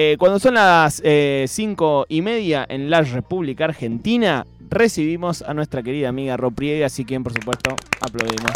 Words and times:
Eh, 0.00 0.14
cuando 0.16 0.38
son 0.38 0.54
las 0.54 1.02
eh, 1.04 1.46
cinco 1.48 2.06
y 2.08 2.22
media 2.22 2.64
en 2.68 2.88
la 2.88 3.02
República 3.02 3.64
Argentina, 3.64 4.46
recibimos 4.70 5.42
a 5.42 5.54
nuestra 5.54 5.82
querida 5.82 6.08
amiga 6.08 6.36
Ro 6.36 6.52
Priega, 6.52 6.86
así 6.86 7.04
que 7.04 7.18
por 7.18 7.32
supuesto 7.32 7.74
aplaudimos. 8.00 8.52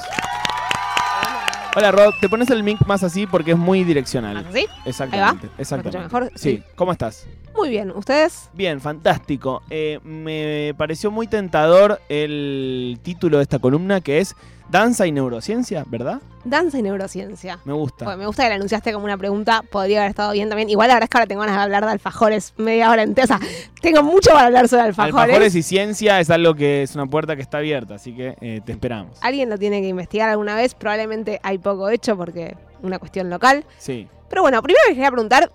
Hola 1.75 1.91
Rod, 1.91 2.15
te 2.21 2.29
pones 2.29 2.49
el 2.51 2.63
mic 2.63 2.87
más 2.87 3.03
así 3.03 3.27
porque 3.27 3.51
es 3.51 3.59
muy 3.59 3.83
direccional. 3.83 4.47
¿Sí? 4.53 4.67
Exactamente, 4.85 5.49
¿Me 5.57 5.63
exactamente. 5.63 5.99
escucha 5.99 6.21
mejor? 6.21 6.33
Sí, 6.37 6.63
¿cómo 6.77 6.93
estás? 6.93 7.27
Muy 7.63 7.71
bien, 7.71 7.93
¿ustedes? 7.93 8.51
Bien, 8.55 8.81
fantástico. 8.81 9.63
Eh, 9.71 10.01
me 10.03 10.75
pareció 10.77 11.13
muy 11.13 11.29
tentador 11.29 12.01
el 12.09 12.99
título 13.05 13.37
de 13.37 13.45
esta 13.45 13.61
columna 13.61 14.01
que 14.01 14.19
es 14.19 14.35
Danza 14.69 15.07
y 15.07 15.13
Neurociencia, 15.13 15.85
¿verdad? 15.87 16.21
Danza 16.45 16.81
y 16.81 16.83
neurociencia. 16.83 17.61
Me 17.65 17.73
gusta. 17.73 18.17
Me 18.17 18.27
gusta 18.27 18.43
que 18.43 18.49
la 18.49 18.57
anunciaste 18.57 18.93
como 18.93 19.05
una 19.05 19.17
pregunta, 19.17 19.63
podría 19.71 20.01
haber 20.01 20.11
estado 20.11 20.33
bien 20.33 20.49
también. 20.49 20.71
Igual 20.71 20.89
la 20.89 20.95
verdad 20.95 21.05
es 21.05 21.11
que 21.11 21.19
ahora 21.19 21.27
tengo 21.29 21.43
ganas 21.43 21.55
de 21.55 21.63
hablar 21.63 21.85
de 21.85 21.93
alfajores 21.93 22.53
media 22.57 22.91
hora 22.91 23.05
entera. 23.05 23.37
O 23.37 23.39
sea, 23.39 23.49
tengo 23.81 24.03
mucho 24.03 24.31
para 24.33 24.47
hablar 24.47 24.67
sobre 24.67 24.83
alfajores. 24.83 25.15
Alfajores 25.15 25.55
y 25.55 25.63
ciencia 25.63 26.19
es 26.19 26.31
algo 26.31 26.57
que 26.57 26.83
es 26.83 26.97
una 26.97 27.07
puerta 27.07 27.37
que 27.37 27.43
está 27.43 27.59
abierta, 27.59 27.95
así 27.95 28.13
que 28.13 28.35
eh, 28.41 28.61
te 28.65 28.73
esperamos. 28.73 29.19
Alguien 29.21 29.49
lo 29.49 29.57
tiene 29.57 29.81
que 29.83 29.87
investigar 29.87 30.31
alguna 30.31 30.57
vez, 30.57 30.75
probablemente 30.75 31.39
hay 31.45 31.59
poco 31.59 31.91
hecho 31.91 32.17
porque 32.17 32.57
una 32.83 32.99
cuestión 32.99 33.31
local. 33.31 33.65
Sí, 33.79 34.09
Pero 34.29 34.43
bueno, 34.43 34.61
primero 34.65 34.83
les 34.89 34.97
quería 34.97 35.13
preguntar 35.13 35.49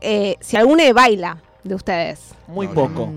eh, 0.00 0.36
si 0.40 0.56
alguno 0.56 0.82
baila 0.92 1.40
de 1.64 1.74
ustedes. 1.74 2.34
muy 2.48 2.66
No, 2.68 2.74
poco. 2.74 3.10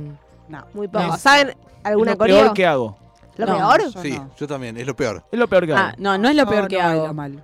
No. 0.47 0.65
Muy 0.73 0.87
poco. 0.87 1.05
No. 1.07 1.17
¿Saben 1.17 1.49
Es 1.49 1.55
alguna 1.83 2.11
lo 2.11 2.17
coreo? 2.17 2.39
peor 2.41 2.53
que 2.53 2.65
hago. 2.65 2.97
¿Lo 3.37 3.45
No, 3.47 3.57
peor? 3.57 3.91
yo 3.93 4.01
Sí, 4.01 4.11
no. 4.11 4.29
yo 4.37 4.47
también, 4.47 4.77
es 4.77 4.85
lo 4.87 4.95
peor. 4.95 5.23
Es 5.31 5.37
lo 5.39 5.47
peor 5.47 5.65
que 5.65 5.73
hago. 5.73 5.81
Ah, 5.91 5.95
no, 5.97 6.17
no 6.17 6.29
es 6.29 6.35
lo 6.35 6.43
Yo 6.43 6.49
peor 6.49 6.67
que 6.67 6.77
no 6.77 6.83
hago. 6.83 6.99
bailo 7.01 7.13
mal. 7.13 7.43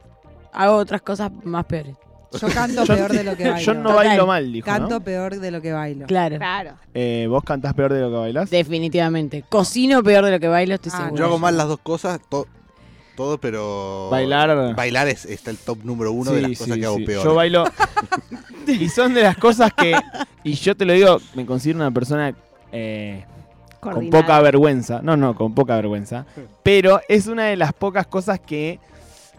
Hago 0.53 0.75
otras 0.77 1.01
cosas 1.01 1.31
más 1.43 1.65
peores. 1.65 1.95
Yo 2.39 2.47
canto 2.47 2.83
Yo- 2.85 2.95
peor 2.95 3.11
de 3.11 3.23
lo 3.25 3.35
que 3.35 3.43
bailo. 3.49 3.59
Yo 3.65 3.73
no 3.73 3.89
Total. 3.89 4.07
bailo 4.07 4.27
mal, 4.27 4.53
dijo. 4.53 4.65
Canto 4.65 4.89
¿no? 4.89 5.01
peor 5.01 5.35
de 5.37 5.51
lo 5.51 5.61
que 5.61 5.73
bailo. 5.73 6.05
Claro. 6.05 6.37
Claro. 6.37 6.73
Eh, 6.93 7.25
¿Vos 7.29 7.43
cantás 7.43 7.73
peor 7.73 7.91
de 7.91 7.99
lo 8.01 8.09
que 8.09 8.15
bailás? 8.17 8.49
Definitivamente. 8.49 9.43
Cocino 9.49 10.01
peor 10.01 10.23
de 10.25 10.31
lo 10.31 10.39
que 10.39 10.47
bailo, 10.47 10.75
estoy 10.75 10.91
Ah, 10.95 10.97
seguro. 10.97 11.15
Yo 11.17 11.25
hago 11.25 11.39
mal 11.39 11.57
las 11.57 11.67
dos 11.67 11.79
cosas, 11.79 12.19
to- 12.29 12.47
todo, 13.21 13.37
pero. 13.37 14.09
Bailar. 14.09 14.75
Bailar 14.75 15.07
es, 15.07 15.25
está 15.25 15.51
el 15.51 15.57
top 15.57 15.83
número 15.83 16.11
uno 16.11 16.31
de 16.31 16.41
las 16.41 16.51
cosas 16.57 16.73
sí, 16.73 16.79
que 16.79 16.85
hago 16.85 16.97
sí. 16.97 17.05
peor. 17.05 17.23
Yo 17.23 17.35
bailo. 17.35 17.65
y 18.67 18.89
son 18.89 19.13
de 19.13 19.21
las 19.21 19.37
cosas 19.37 19.71
que. 19.73 19.95
Y 20.43 20.53
yo 20.53 20.75
te 20.75 20.85
lo 20.85 20.93
digo, 20.93 21.19
me 21.35 21.45
considero 21.45 21.77
una 21.77 21.91
persona 21.91 22.33
eh, 22.71 23.23
con 23.79 24.09
poca 24.09 24.39
vergüenza. 24.41 25.01
No, 25.03 25.15
no, 25.15 25.35
con 25.35 25.53
poca 25.53 25.75
vergüenza. 25.75 26.25
Pero 26.63 26.99
es 27.07 27.27
una 27.27 27.45
de 27.45 27.57
las 27.57 27.73
pocas 27.73 28.07
cosas 28.07 28.39
que 28.39 28.79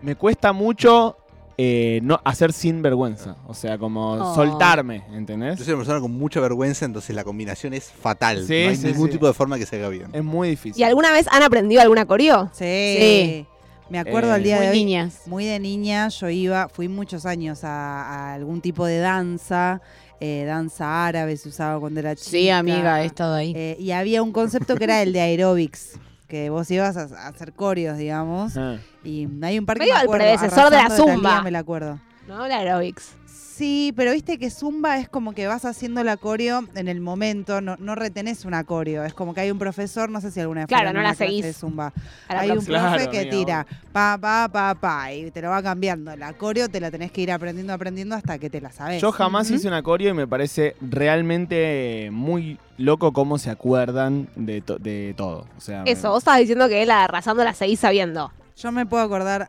me 0.00 0.14
cuesta 0.14 0.52
mucho 0.52 1.16
eh, 1.58 2.00
no 2.02 2.20
hacer 2.24 2.52
sin 2.52 2.82
vergüenza. 2.82 3.36
O 3.46 3.54
sea, 3.54 3.78
como 3.78 4.12
Oh. 4.12 4.34
soltarme, 4.34 5.04
Yo 5.10 5.16
¿entendés? 5.16 5.58
soy 5.58 5.68
una 5.68 5.78
persona 5.78 6.00
con 6.00 6.12
mucha 6.12 6.40
vergüenza, 6.40 6.84
entonces 6.84 7.14
la 7.14 7.24
combinación 7.24 7.74
es 7.74 7.90
fatal. 7.90 8.46
Sí, 8.46 8.62
no 8.64 8.70
hay 8.70 8.76
sí, 8.76 8.86
ningún 8.86 9.08
sí. 9.08 9.12
tipo 9.12 9.26
de 9.26 9.32
forma 9.32 9.58
que 9.58 9.66
se 9.66 9.76
haga 9.76 9.88
bien. 9.88 10.08
Es 10.12 10.24
muy 10.24 10.48
difícil. 10.50 10.80
¿Y 10.80 10.84
alguna 10.84 11.12
vez 11.12 11.26
han 11.30 11.42
aprendido 11.42 11.82
alguna 11.82 12.06
coreo? 12.06 12.50
Sí. 12.52 13.46
Me 13.92 13.98
acuerdo 13.98 14.30
Eh, 14.30 14.34
al 14.34 14.42
día 14.42 14.56
Muy 14.56 14.64
de 14.66 14.70
hoy. 14.72 14.78
niñas. 14.84 15.20
Muy 15.26 15.44
de 15.44 15.60
niña, 15.60 16.08
yo 16.08 16.30
iba, 16.30 16.68
fui 16.70 16.88
muchos 16.88 17.26
años 17.26 17.62
a, 17.62 18.02
a 18.30 18.34
algún 18.34 18.62
tipo 18.62 18.86
de 18.86 18.98
danza, 18.98 19.82
eh, 20.18 20.44
danza 20.46 21.06
árabe 21.06 21.36
se 21.36 21.50
usaba 21.50 21.78
cuando 21.78 22.00
era 22.00 22.16
chica. 22.16 22.30
Sí, 22.30 22.48
amiga, 22.48 23.02
he 23.02 23.06
estado 23.06 23.34
ahí. 23.34 23.52
Eh, 23.54 23.76
y 23.78 23.90
había 23.90 24.22
un 24.22 24.32
concepto 24.32 24.76
que 24.76 24.84
era 24.84 25.02
el 25.02 25.12
de 25.12 25.20
aerobics, 25.20 25.98
que 26.26 26.48
vos 26.48 26.70
ibas 26.70 26.96
a, 26.96 27.02
a 27.02 27.28
hacer 27.28 27.52
coreos, 27.52 27.98
digamos. 27.98 28.56
Ah. 28.56 28.78
Y 29.04 29.28
hay 29.42 29.58
un 29.58 29.66
par 29.66 29.76
que 29.76 29.80
Medio 29.80 29.94
me 29.94 30.00
el 30.00 30.04
acuerdo, 30.06 30.24
predecesor 30.24 30.70
de 30.70 30.76
la 30.78 30.88
zumba. 30.90 31.42
me 31.42 31.50
la 31.50 31.58
acuerdo. 31.58 32.00
¿No? 32.26 32.48
La 32.48 32.58
aerobics. 32.60 33.10
Sí, 33.54 33.92
pero 33.96 34.12
viste 34.12 34.38
que 34.38 34.48
zumba 34.48 34.96
es 34.98 35.10
como 35.10 35.34
que 35.34 35.46
vas 35.46 35.66
haciendo 35.66 36.02
la 36.02 36.16
coreo 36.16 36.64
en 36.74 36.88
el 36.88 37.00
momento, 37.02 37.60
no, 37.60 37.76
no 37.78 37.94
retenés 37.94 38.46
una 38.46 38.64
coreo. 38.64 39.04
Es 39.04 39.12
como 39.12 39.34
que 39.34 39.42
hay 39.42 39.50
un 39.50 39.58
profesor, 39.58 40.08
no 40.08 40.22
sé 40.22 40.30
si 40.30 40.40
alguna 40.40 40.62
vez 40.62 40.68
Claro, 40.68 40.92
no 40.94 41.02
la 41.02 41.14
seguís. 41.14 41.44
de 41.44 41.52
zumba. 41.52 41.92
A 42.28 42.34
la 42.34 42.40
Hay 42.40 42.50
un. 42.50 42.64
Claro, 42.64 42.94
profe 43.04 43.10
que 43.10 43.26
tira 43.26 43.66
pa, 43.92 44.16
pa, 44.18 44.48
pa, 44.50 44.74
pa, 44.74 45.12
y 45.12 45.30
te 45.30 45.42
lo 45.42 45.50
va 45.50 45.62
cambiando. 45.62 46.16
La 46.16 46.32
coreo 46.32 46.70
te 46.70 46.80
la 46.80 46.90
tenés 46.90 47.12
que 47.12 47.20
ir 47.20 47.30
aprendiendo, 47.30 47.74
aprendiendo 47.74 48.14
hasta 48.14 48.38
que 48.38 48.48
te 48.48 48.60
la 48.60 48.72
sabes. 48.72 49.02
Yo 49.02 49.12
jamás 49.12 49.50
hice 49.50 49.68
una 49.68 49.82
coreo 49.82 50.10
y 50.10 50.14
me 50.14 50.26
parece 50.26 50.74
realmente 50.80 52.08
muy 52.10 52.58
loco 52.78 53.12
cómo 53.12 53.36
se 53.38 53.50
acuerdan 53.50 54.28
de, 54.34 54.62
to- 54.62 54.78
de 54.78 55.12
todo. 55.16 55.46
O 55.58 55.60
sea, 55.60 55.82
Eso, 55.84 56.08
vos 56.10 56.18
estabas 56.18 56.40
diciendo 56.40 56.68
que 56.68 56.86
la 56.86 57.04
arrasando 57.04 57.44
la 57.44 57.52
seguís 57.52 57.80
sabiendo. 57.80 58.32
Yo 58.56 58.70
me 58.70 58.84
puedo 58.86 59.02
acordar 59.02 59.46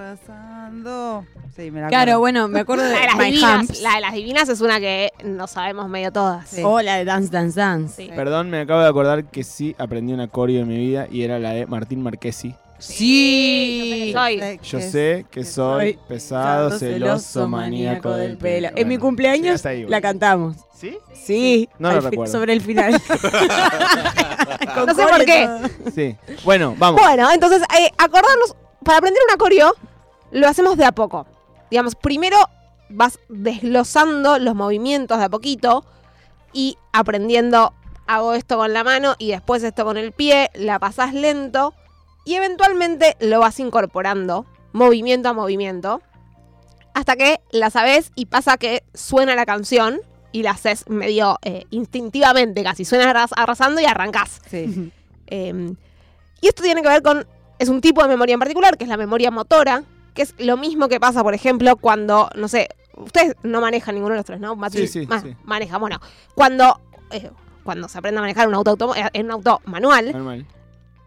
arrasando. 0.00 1.24
Sí, 1.54 1.70
me 1.70 1.80
la 1.80 1.88
Claro, 1.88 2.12
acuerdo. 2.12 2.20
bueno, 2.20 2.48
me 2.48 2.60
acuerdo 2.60 2.84
de 2.84 2.92
La 2.94 3.00
de 3.00 3.06
las 3.06 3.16
My 3.16 3.24
divinas. 3.26 3.60
Humps. 3.68 3.82
La 3.82 3.94
de 3.96 4.00
las 4.00 4.12
divinas 4.14 4.48
es 4.48 4.60
una 4.60 4.80
que 4.80 5.10
no 5.24 5.46
sabemos 5.46 5.88
medio 5.88 6.12
todas. 6.12 6.48
Sí. 6.48 6.62
O 6.64 6.80
la 6.80 6.96
de 6.96 7.04
Dance 7.04 7.30
Dance 7.30 7.58
Dance. 7.60 8.02
Sí. 8.04 8.10
Perdón, 8.14 8.48
me 8.50 8.60
acabo 8.60 8.80
de 8.80 8.88
acordar 8.88 9.24
que 9.24 9.42
sí 9.44 9.74
aprendí 9.78 10.12
una 10.12 10.28
coreo 10.28 10.62
en 10.62 10.68
mi 10.68 10.78
vida 10.78 11.08
y 11.10 11.22
era 11.24 11.38
la 11.38 11.50
de 11.50 11.66
Martín 11.66 12.02
Marquesi. 12.02 12.54
Sí. 12.80 14.10
Soy. 14.14 14.58
Yo 14.62 14.80
sé 14.80 15.26
que 15.30 15.44
soy 15.44 15.98
pesado, 16.08 16.78
celoso, 16.78 17.48
maníaco 17.48 18.10
del 18.12 18.36
pelo. 18.36 18.70
En 18.74 18.88
mi 18.88 18.98
cumpleaños 18.98 19.62
la 19.64 20.00
cantamos. 20.00 20.56
¿Sí? 20.74 20.96
Sí, 21.12 21.68
No 21.78 21.92
lo 21.92 22.00
recuerdo. 22.00 22.32
sobre 22.32 22.52
el 22.54 22.60
final. 22.60 23.00
No 24.86 24.94
sé 24.94 25.06
por 25.06 25.24
qué. 25.24 25.48
Sí. 25.94 26.16
Bueno, 26.44 26.74
vamos. 26.78 27.00
Bueno, 27.00 27.30
entonces, 27.32 27.62
eh, 27.78 27.90
acordarnos, 27.98 28.54
para 28.84 28.98
aprender 28.98 29.20
una 29.28 29.36
coreo, 29.36 29.74
lo 30.30 30.48
hacemos 30.48 30.76
de 30.76 30.84
a 30.84 30.92
poco. 30.92 31.26
Digamos, 31.70 31.94
primero 31.96 32.36
vas 32.88 33.18
desglosando 33.28 34.38
los 34.38 34.54
movimientos 34.54 35.18
de 35.18 35.24
a 35.24 35.28
poquito 35.28 35.84
y 36.52 36.76
aprendiendo, 36.92 37.74
hago 38.06 38.34
esto 38.34 38.56
con 38.56 38.72
la 38.72 38.84
mano 38.84 39.14
y 39.18 39.30
después 39.32 39.62
esto 39.62 39.84
con 39.84 39.96
el 39.96 40.12
pie, 40.12 40.50
la 40.54 40.78
pasás 40.78 41.14
lento 41.14 41.74
y 42.30 42.36
eventualmente 42.36 43.16
lo 43.20 43.40
vas 43.40 43.58
incorporando, 43.58 44.46
movimiento 44.72 45.28
a 45.28 45.32
movimiento, 45.32 46.00
hasta 46.94 47.16
que 47.16 47.40
la 47.50 47.70
sabes 47.70 48.12
y 48.14 48.26
pasa 48.26 48.56
que 48.56 48.84
suena 48.94 49.34
la 49.34 49.46
canción 49.46 50.00
y 50.32 50.44
la 50.44 50.52
haces 50.52 50.88
medio 50.88 51.38
eh, 51.42 51.64
instintivamente, 51.70 52.62
casi 52.62 52.84
suena 52.84 53.10
arras- 53.12 53.32
arrasando 53.36 53.80
y 53.80 53.84
arrancás. 53.84 54.40
Sí. 54.48 54.92
Eh, 55.32 55.74
y 56.40 56.48
esto 56.48 56.60
tiene 56.64 56.82
que 56.82 56.88
ver 56.88 57.02
con, 57.02 57.24
es 57.60 57.68
un 57.68 57.80
tipo 57.80 58.02
de 58.02 58.08
memoria 58.08 58.32
en 58.34 58.40
particular, 58.40 58.76
que 58.76 58.82
es 58.82 58.90
la 58.90 58.96
memoria 58.96 59.30
motora, 59.30 59.84
que 60.12 60.22
es 60.22 60.34
lo 60.38 60.56
mismo 60.56 60.88
que 60.88 60.98
pasa, 60.98 61.22
por 61.22 61.34
ejemplo, 61.34 61.76
cuando, 61.76 62.28
no 62.34 62.48
sé, 62.48 62.68
ustedes 62.96 63.36
no 63.44 63.60
manejan 63.60 63.94
ninguno 63.94 64.14
de 64.14 64.18
los 64.18 64.26
tres, 64.26 64.40
¿no? 64.40 64.56
Mati, 64.56 64.78
Sí, 64.78 64.86
sí, 64.88 65.06
ma- 65.06 65.20
sí. 65.20 65.36
Maneja, 65.44 65.78
bueno, 65.78 66.00
cuando, 66.34 66.80
eh, 67.12 67.30
cuando 67.62 67.88
se 67.88 67.98
aprende 67.98 68.18
a 68.18 68.22
manejar 68.22 68.48
un 68.48 68.54
auto, 68.54 68.72
automo- 68.76 68.96
eh, 68.96 69.08
en 69.12 69.26
un 69.26 69.30
auto 69.32 69.60
manual. 69.66 70.10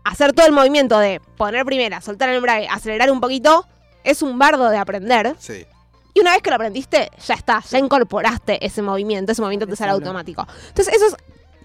Hacer 0.04 0.34
todo 0.34 0.46
el 0.46 0.52
movimiento 0.52 1.00
de 1.00 1.20
poner 1.38 1.66
primera, 1.66 2.02
soltar 2.02 2.30
el 2.30 2.36
embrague, 2.38 2.68
acelerar 2.68 3.12
un 3.12 3.22
poquito, 3.22 3.66
es 4.04 4.22
un 4.22 4.38
bardo 4.38 4.70
de 4.70 4.78
aprender. 4.78 5.36
Sí. 5.40 5.66
Y 6.14 6.20
una 6.20 6.32
vez 6.34 6.42
que 6.42 6.50
lo 6.50 6.56
aprendiste, 6.58 7.10
ya 7.26 7.34
está, 7.34 7.62
ya 7.62 7.80
incorporaste 7.80 8.64
ese 8.66 8.82
movimiento, 8.82 9.32
ese 9.32 9.42
movimiento 9.42 9.66
te 9.68 9.76
sale 9.76 9.92
automático. 9.92 10.46
Entonces, 10.68 10.94
eso 10.94 11.08
es. 11.08 11.16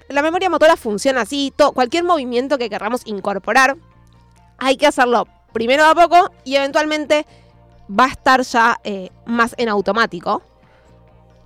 La 0.08 0.22
memoria 0.22 0.48
motora 0.48 0.76
funciona 0.76 1.20
así. 1.20 1.52
to- 1.54 1.72
cualquier 1.72 2.02
movimiento 2.04 2.56
que 2.56 2.70
queramos 2.70 3.02
incorporar, 3.04 3.76
hay 4.56 4.76
que 4.78 4.86
hacerlo 4.86 5.26
primero 5.52 5.84
de 5.84 5.90
a 5.90 5.94
poco 5.94 6.30
y 6.44 6.54
eventualmente 6.56 7.26
va 7.90 8.04
a 8.04 8.08
estar 8.08 8.40
ya 8.42 8.80
eh, 8.84 9.10
más 9.26 9.54
en 9.58 9.68
automático. 9.68 10.42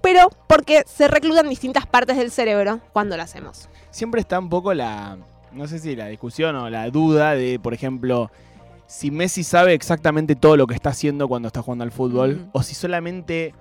Pero 0.00 0.31
porque 0.48 0.84
se 0.86 1.08
reclutan 1.08 1.48
distintas 1.48 1.86
partes 1.86 2.16
del 2.16 2.31
cerebro 2.31 2.81
cuando 2.92 3.16
lo 3.16 3.22
hacemos. 3.25 3.69
Siempre 3.91 4.20
está 4.20 4.38
un 4.38 4.48
poco 4.48 4.75
la, 4.75 5.16
no 5.54 5.66
sé 5.66 5.78
si 5.78 5.96
la 5.96 6.06
discusión 6.06 6.56
o 6.56 6.70
la 6.70 6.88
duda 6.90 7.34
de, 7.34 7.58
por 7.58 7.74
ejemplo, 7.74 8.30
si 8.86 9.10
Messi 9.10 9.44
sabe 9.44 9.74
exactamente 9.74 10.34
todo 10.36 10.56
lo 10.56 10.66
que 10.66 10.74
está 10.74 10.90
haciendo 10.90 11.28
cuando 11.28 11.48
está 11.48 11.62
jugando 11.62 11.84
al 11.84 11.92
fútbol 11.92 12.48
o 12.52 12.62
si 12.62 12.74
solamente 12.74 13.54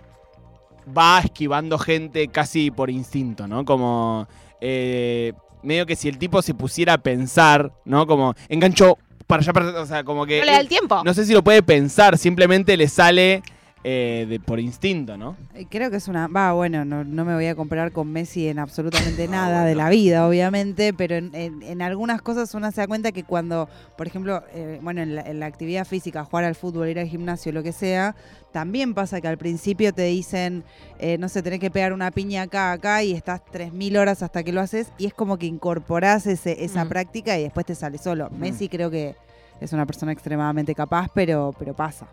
va 0.97 1.19
esquivando 1.19 1.77
gente 1.77 2.27
casi 2.27 2.71
por 2.71 2.89
instinto, 2.89 3.47
¿no? 3.47 3.63
Como 3.65 4.27
eh, 4.59 5.33
medio 5.63 5.85
que 5.85 5.95
si 5.95 6.09
el 6.09 6.17
tipo 6.17 6.41
se 6.41 6.53
pusiera 6.53 6.93
a 6.93 6.97
pensar, 6.97 7.71
¿no? 7.85 8.07
Como 8.07 8.33
enganchó 8.49 8.97
para 9.27 9.41
allá, 9.41 9.53
para 9.53 9.81
o 9.81 9.85
sea, 9.85 10.03
como 10.03 10.25
que 10.25 10.39
No 10.39 10.45
le 10.45 10.51
da 10.51 10.59
el 10.59 10.67
tiempo. 10.67 11.01
no 11.05 11.13
sé 11.13 11.25
si 11.25 11.33
lo 11.33 11.43
puede 11.43 11.63
pensar, 11.63 12.17
simplemente 12.17 12.75
le 12.75 12.87
sale 12.87 13.43
eh, 13.83 14.27
de, 14.29 14.39
por 14.39 14.59
instinto, 14.59 15.17
¿no? 15.17 15.35
Eh, 15.55 15.65
Creo 15.69 15.89
que 15.89 15.97
es 15.97 16.07
una. 16.07 16.27
Va, 16.27 16.53
bueno, 16.53 16.85
no, 16.85 17.03
no 17.03 17.25
me 17.25 17.33
voy 17.33 17.47
a 17.47 17.55
comparar 17.55 17.91
con 17.91 18.11
Messi 18.11 18.47
en 18.47 18.59
absolutamente 18.59 19.27
nada 19.29 19.65
de 19.65 19.73
la 19.75 19.89
vida, 19.89 20.27
obviamente, 20.27 20.93
pero 20.93 21.15
en, 21.15 21.33
en- 21.33 21.63
en 21.63 21.81
algunas 21.81 22.21
cosas 22.21 22.53
uno 22.53 22.69
se 22.71 22.81
da 22.81 22.87
cuenta 22.87 23.11
que 23.11 23.23
cuando, 23.23 23.67
por 23.97 24.05
ejemplo, 24.07 24.43
eh, 24.53 24.79
bueno, 24.83 25.01
en 25.01 25.15
la, 25.15 25.21
en 25.23 25.39
la 25.39 25.47
actividad 25.47 25.85
física, 25.85 26.23
jugar 26.25 26.45
al 26.45 26.53
fútbol, 26.55 26.89
ir 26.89 26.99
al 26.99 27.07
gimnasio, 27.07 27.51
lo 27.51 27.63
que 27.63 27.71
sea, 27.71 28.15
también 28.51 28.93
pasa 28.93 29.19
que 29.19 29.27
al 29.27 29.37
principio 29.39 29.93
te 29.93 30.03
dicen, 30.03 30.63
eh, 30.99 31.17
no 31.17 31.27
sé, 31.27 31.41
tenés 31.41 31.59
que 31.59 31.71
pegar 31.71 31.91
una 31.93 32.11
piña 32.11 32.43
acá, 32.43 32.71
acá, 32.73 33.01
y 33.03 33.13
estás 33.13 33.41
3.000 33.51 33.97
horas 33.97 34.21
hasta 34.21 34.43
que 34.43 34.51
lo 34.51 34.61
haces, 34.61 34.91
y 34.99 35.05
es 35.07 35.13
como 35.13 35.37
que 35.37 35.47
incorporás 35.47 36.27
ese, 36.27 36.63
esa 36.63 36.85
Mm. 36.85 36.89
práctica 36.89 37.39
y 37.39 37.43
después 37.43 37.65
te 37.65 37.73
sale 37.75 37.97
solo. 37.97 38.29
Messi 38.29 38.69
creo 38.69 38.91
que 38.91 39.15
es 39.59 39.73
una 39.73 39.85
persona 39.87 40.11
extremadamente 40.11 40.75
capaz, 40.75 41.07
pero, 41.15 41.53
pero 41.57 41.73
pasa. 41.75 42.07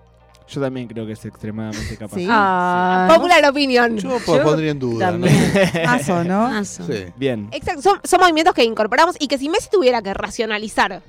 Yo 0.51 0.61
también 0.61 0.89
creo 0.89 1.07
que 1.07 1.13
es 1.13 1.25
extremadamente 1.25 1.97
capaz. 1.97 2.17
Sí. 2.17 2.27
Ah, 2.31 3.09
Popular 3.15 3.45
opinion. 3.49 3.99
Yo 3.99 4.19
po- 4.25 4.41
pondría 4.43 4.71
en 4.71 4.79
duda. 4.79 5.11
¿no? 5.11 5.27
también. 5.27 6.29
¿no? 6.29 6.49
Mazo. 6.51 6.87
Sí. 6.87 7.05
Bien. 7.17 7.49
Exacto, 7.53 7.83
son, 7.83 8.01
son 8.03 8.21
movimientos 8.21 8.55
que 8.55 8.65
incorporamos 8.65 9.17
y 9.19 9.29
que 9.29 9.37
si 9.39 9.49
Messi 9.49 9.69
tuviera 9.71 10.01
que 10.01 10.15
racionalizar, 10.15 11.03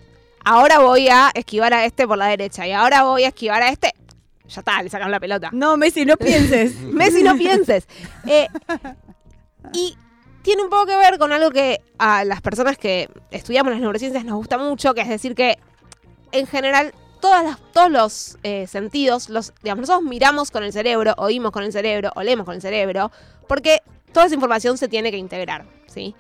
ahora 0.44 0.80
voy 0.80 1.08
a 1.08 1.32
esquivar 1.34 1.74
a 1.74 1.86
este 1.86 2.06
por 2.08 2.18
la 2.18 2.28
derecha 2.28 2.68
y 2.68 2.72
ahora 2.74 3.04
voy 3.04 3.24
a 3.24 3.30
esquivar 3.30 3.62
a 3.64 3.70
este, 3.70 3.94
ya 4.48 4.60
está, 4.62 4.82
le 4.84 4.90
sacamos 4.90 5.12
la 5.12 5.20
pelota. 5.22 5.50
No, 5.54 5.78
Messi, 5.78 6.06
no 6.06 6.18
pienses. 6.18 6.78
Messi, 6.82 7.24
no 7.24 7.36
pienses. 7.38 7.88
Eh, 8.28 8.48
y 9.74 9.98
tiene 10.42 10.64
un 10.64 10.70
poco 10.70 10.86
que 10.88 10.96
ver 10.98 11.18
con 11.18 11.32
algo 11.32 11.52
que 11.52 11.82
a 11.98 12.24
las 12.26 12.42
personas 12.42 12.78
que 12.78 13.10
estudiamos 13.32 13.72
las 13.72 13.82
neurociencias 13.82 14.24
nos 14.26 14.36
gusta 14.36 14.58
mucho, 14.58 14.94
que 14.94 15.02
es 15.02 15.08
decir 15.10 15.36
que 15.36 15.58
en 16.32 16.48
general 16.48 16.94
todas 17.20 17.44
las, 17.44 17.60
todos 17.72 17.92
los 17.92 18.38
eh, 18.44 18.68
sentidos, 18.68 19.30
los, 19.30 19.54
digamos, 19.62 19.88
nosotros 19.88 20.10
miramos 20.10 20.52
con 20.52 20.64
el 20.64 20.74
cerebro, 20.74 21.14
oímos 21.18 21.52
con 21.52 21.64
el 21.64 21.72
cerebro, 21.72 22.12
olemos 22.16 22.46
con 22.46 22.56
el 22.56 22.62
cerebro, 22.62 23.12
porque 23.48 23.82
toda 24.12 24.26
esa 24.26 24.36
información 24.36 24.78
se 24.78 24.88
tiene 24.88 25.12
que 25.12 25.18
integrar, 25.18 25.66
¿sí? 25.88 26.16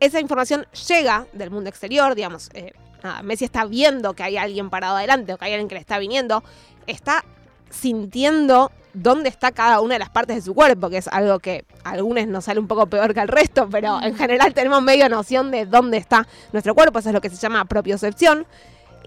Esa 0.00 0.20
información 0.20 0.66
llega 0.88 1.26
del 1.32 1.50
mundo 1.50 1.68
exterior, 1.68 2.14
digamos, 2.14 2.50
eh, 2.54 2.72
nada, 3.02 3.22
Messi 3.22 3.44
está 3.44 3.64
viendo 3.64 4.14
que 4.14 4.22
hay 4.22 4.36
alguien 4.36 4.70
parado 4.70 4.96
adelante 4.96 5.32
o 5.32 5.38
que 5.38 5.44
hay 5.44 5.52
alguien 5.52 5.68
que 5.68 5.74
le 5.74 5.80
está 5.80 5.98
viniendo, 5.98 6.42
está 6.86 7.24
sintiendo 7.70 8.70
dónde 8.94 9.28
está 9.28 9.52
cada 9.52 9.80
una 9.80 9.94
de 9.94 9.98
las 9.98 10.10
partes 10.10 10.36
de 10.36 10.42
su 10.42 10.54
cuerpo, 10.54 10.90
que 10.90 10.98
es 10.98 11.08
algo 11.08 11.38
que 11.38 11.64
a 11.84 11.90
algunos 11.90 12.26
nos 12.26 12.44
sale 12.44 12.60
un 12.60 12.66
poco 12.66 12.86
peor 12.86 13.14
que 13.14 13.20
al 13.20 13.28
resto, 13.28 13.68
pero 13.70 14.00
en 14.02 14.16
general 14.16 14.54
tenemos 14.54 14.82
medio 14.82 15.08
noción 15.08 15.50
de 15.50 15.66
dónde 15.66 15.98
está 15.98 16.26
nuestro 16.52 16.74
cuerpo, 16.74 16.98
eso 16.98 17.10
es 17.10 17.14
lo 17.14 17.20
que 17.20 17.30
se 17.30 17.36
llama 17.36 17.64
propiocepción. 17.64 18.46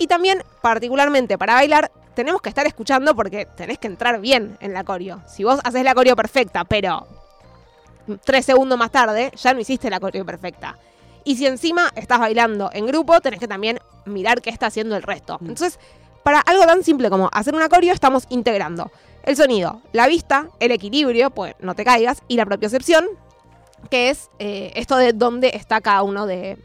Y 0.02 0.08
también, 0.08 0.44
particularmente 0.64 1.38
para 1.38 1.54
bailar, 1.54 1.92
tenemos 2.16 2.42
que 2.42 2.50
estar 2.50 2.66
escuchando 2.66 3.16
porque 3.16 3.46
tenés 3.56 3.78
que 3.78 3.86
entrar 3.86 4.20
bien 4.20 4.58
en 4.60 4.74
la 4.74 4.84
coreo. 4.84 5.22
Si 5.28 5.44
vos 5.44 5.60
haces 5.64 5.84
la 5.84 5.94
coreo 5.94 6.16
perfecta, 6.16 6.66
pero 6.66 7.06
tres 8.26 8.48
segundos 8.48 8.80
más 8.80 8.90
tarde, 8.90 9.32
ya 9.36 9.54
no 9.54 9.60
hiciste 9.60 9.92
la 9.92 10.00
coreo 10.00 10.26
perfecta. 10.26 10.76
Y 11.24 11.36
si 11.36 11.46
encima 11.46 11.92
estás 11.96 12.18
bailando 12.18 12.72
en 12.74 12.88
grupo, 12.88 13.22
tenés 13.22 13.40
que 13.40 13.48
también 13.48 13.78
mirar 14.06 14.42
qué 14.42 14.50
está 14.50 14.66
haciendo 14.66 14.96
el 14.96 15.04
resto. 15.04 15.38
Entonces, 15.40 15.78
para 16.24 16.40
algo 16.40 16.66
tan 16.66 16.84
simple 16.84 17.12
como 17.12 17.30
hacer 17.32 17.54
una 17.54 17.70
coreo, 17.70 17.94
estamos 17.94 18.26
integrando 18.30 18.92
el 19.22 19.36
sonido, 19.36 19.84
la 19.92 20.08
vista, 20.08 20.50
el 20.60 20.72
equilibrio, 20.72 21.30
pues 21.30 21.54
no 21.60 21.76
te 21.76 21.86
caigas, 21.86 22.24
y 22.28 22.38
la 22.38 22.48
propiocepción, 22.48 23.06
que 23.92 24.10
es 24.10 24.32
eh, 24.40 24.72
esto 24.74 24.96
de 24.96 25.14
dónde 25.14 25.52
está 25.54 25.80
cada 25.80 26.02
uno 26.02 26.26
de, 26.26 26.58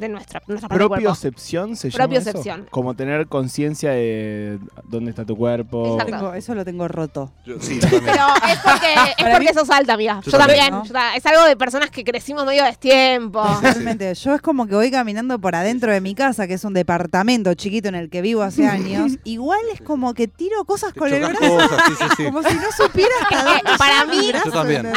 de 0.00 0.08
nuestra, 0.08 0.42
nuestra 0.46 0.68
parte. 0.68 0.84
Propiocepción 0.84 1.76
se 1.76 1.90
llama 1.90 2.04
Propiocepción. 2.06 2.60
eso? 2.62 2.70
Como 2.70 2.94
tener 2.94 3.26
conciencia 3.28 3.90
de 3.92 4.58
dónde 4.84 5.10
está 5.10 5.24
tu 5.24 5.36
cuerpo. 5.36 5.92
Exacto. 5.94 6.16
Tengo- 6.16 6.34
eso 6.34 6.54
lo 6.54 6.64
tengo 6.64 6.88
roto. 6.88 7.30
Yo- 7.44 7.60
sí, 7.60 7.78
yo 7.80 7.88
también. 7.90 8.04
Pero 8.06 8.24
es 8.52 8.58
porque, 8.58 8.94
es 8.94 9.14
porque 9.32 9.38
mí- 9.48 9.54
sos 9.54 9.70
alta, 9.70 9.94
amiga. 9.94 10.20
Yo, 10.24 10.30
Yo 10.32 10.38
también. 10.38 10.58
también, 10.60 10.74
¿no? 10.80 10.84
Yo 10.84 10.92
ta- 10.92 11.14
es 11.16 11.26
algo 11.26 11.44
de 11.44 11.56
personas 11.56 11.90
que 11.90 12.02
crecimos 12.04 12.44
medio 12.46 12.64
destiempo. 12.64 13.42
Totalmente. 13.42 14.14
Yo 14.14 14.34
es 14.34 14.40
como 14.42 14.66
que 14.66 14.74
voy 14.74 14.90
caminando 14.90 15.38
por 15.38 15.54
adentro 15.54 15.92
de 15.92 16.00
mi 16.00 16.14
casa, 16.14 16.46
que 16.46 16.54
es 16.54 16.64
un 16.64 16.72
departamento 16.74 17.52
chiquito 17.54 17.88
en 17.88 17.94
el 17.94 18.10
que 18.10 18.22
vivo 18.22 18.42
hace 18.42 18.66
años. 18.66 19.12
Igual 19.24 19.60
es 19.74 19.80
como 19.82 20.14
que 20.14 20.28
tiro 20.28 20.64
cosas 20.64 20.92
Te 20.94 21.00
con 21.00 21.12
el 21.12 21.20
brazo. 21.20 21.38
cosas, 21.56 21.82
sí, 21.88 21.94
sí, 21.98 22.04
sí. 22.16 22.24
Como 22.24 22.42
si 22.42 22.54
no 22.54 22.72
supiera 22.76 23.10
hasta 23.22 23.36
Es 23.36 23.42
que 23.44 23.48
dónde 23.50 23.78
para 23.78 24.04
mí-. 24.06 24.32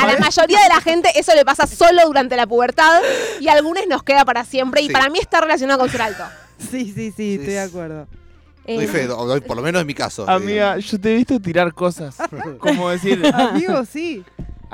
A 0.02 0.08
la 0.14 0.20
mayoría 0.20 0.60
de 0.62 0.70
la 0.70 0.82
gente 0.82 1.10
eso 1.20 1.34
le 1.36 1.44
pasa 1.46 1.68
solo 1.68 2.02
durante 2.06 2.36
la 2.36 2.48
pubertad 2.48 3.02
y 3.40 3.48
a 3.48 3.54
algunos 3.54 3.84
nos 3.88 4.04
queda 4.04 4.24
para 4.26 4.46
siempre. 4.46 4.82
Y 4.82 4.90
Sí. 4.94 5.02
para 5.02 5.10
mí 5.10 5.20
está 5.20 5.42
relacionado 5.42 5.80
con 5.80 5.90
ser 5.90 6.02
alto. 6.02 6.24
Sí, 6.60 6.94
sí, 6.96 7.12
sí, 7.16 7.34
estoy 7.36 7.54
de 7.54 7.60
acuerdo. 7.60 8.08
Doy 8.66 8.86
Eh, 8.86 8.88
fe, 8.88 9.10
o 9.10 9.26
doy- 9.26 9.42
por 9.42 9.58
lo 9.58 9.64
menos 9.64 9.82
en 9.82 9.88
mi 9.88 9.94
caso. 9.94 10.30
Amiga, 10.30 10.78
yo 10.78 11.00
te 11.02 11.12
he 11.12 11.16
visto 11.18 11.38
tirar 11.42 11.74
cosas. 11.74 12.16
Como 12.60 12.90
decir, 12.90 13.22
Amigo, 13.34 13.84
sí. 13.86 14.24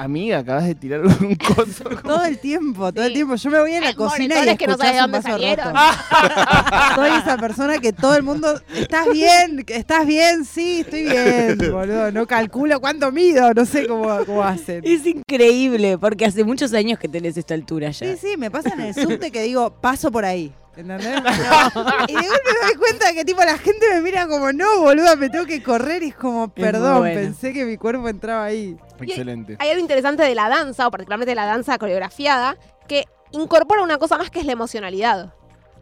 Amiga, 0.04 0.40
acabas 0.40 0.66
de 0.66 0.76
tirar 0.76 1.02
un 1.06 1.36
coso. 1.36 1.84
Todo 2.04 2.24
el 2.26 2.40
tiempo, 2.40 2.92
todo 2.94 3.06
el 3.06 3.14
tiempo. 3.14 3.36
Yo 3.36 3.50
me 3.50 3.60
voy 3.60 3.74
a 3.76 3.82
la 3.82 3.94
cocina 3.94 4.36
y 4.46 4.58
que 4.58 4.68
no 4.68 4.74
escuchás 4.74 4.78
sabes 4.78 4.94
de 4.96 5.06
un 5.06 5.12
dónde 5.12 5.18
vaso 5.18 5.30
salieron. 5.30 5.74
roto. 5.74 6.96
Soy 6.96 7.10
esa 7.20 7.38
persona 7.38 7.78
que 7.80 7.94
todo 7.94 8.16
el 8.16 8.24
mundo, 8.24 8.62
¿estás 8.76 9.12
bien? 9.12 9.64
¿Estás 9.68 10.06
bien? 10.08 10.46
Sí, 10.46 10.82
estoy 10.82 11.04
bien, 11.04 11.58
boludo. 11.72 12.12
No 12.12 12.28
calculo 12.28 12.80
cuánto 12.80 13.12
mido, 13.12 13.54
no 13.54 13.66
sé 13.66 13.88
cómo, 13.88 14.26
cómo 14.26 14.44
hacen. 14.44 14.82
Es 14.86 15.06
increíble, 15.06 15.98
porque 15.98 16.26
hace 16.26 16.44
muchos 16.44 16.74
años 16.74 17.00
que 17.00 17.08
tenés 17.08 17.38
esta 17.38 17.54
altura 17.54 17.92
ya. 17.92 18.08
Sí, 18.16 18.18
sí, 18.20 18.38
me 18.38 18.50
pasa 18.52 18.74
en 18.74 18.82
el 18.82 18.94
subte 18.94 19.32
que 19.32 19.42
digo, 19.44 19.70
paso 19.82 20.12
por 20.12 20.26
ahí. 20.26 20.52
¿Entendés? 20.76 21.08
y 22.08 22.14
de 22.14 22.22
golpe 22.28 22.50
me 22.62 22.68
doy 22.68 22.76
cuenta 22.78 23.14
que 23.14 23.26
tipo 23.26 23.42
la 23.44 23.58
gente 23.58 23.86
me 23.94 24.02
mira 24.02 24.28
como, 24.28 24.52
no, 24.54 24.80
boluda, 24.82 25.16
me 25.16 25.30
tengo 25.30 25.46
que 25.46 25.62
correr 25.62 26.04
y 26.04 26.10
es 26.10 26.16
como, 26.16 26.48
perdón, 26.54 27.04
pensé 27.04 27.54
que 27.54 27.66
mi 27.66 27.78
cuerpo 27.78 28.08
entraba 28.08 28.46
ahí. 28.46 28.78
Excelente. 29.02 29.58
Hay 29.60 29.70
algo 29.70 29.82
interesante 29.82 30.24
de 30.24 30.36
la 30.36 30.48
danza, 30.48 30.88
o 30.88 30.92
particularmente 30.92 31.32
de 31.32 31.36
la 31.36 31.46
danza 31.46 31.78
coreografiada, 31.78 32.56
que 32.88 33.06
incorpora 33.32 33.82
una 33.84 33.98
cosa 33.98 34.18
más 34.18 34.30
que 34.30 34.40
es 34.40 34.46
la 34.46 34.54
emocionalidad. 34.54 35.34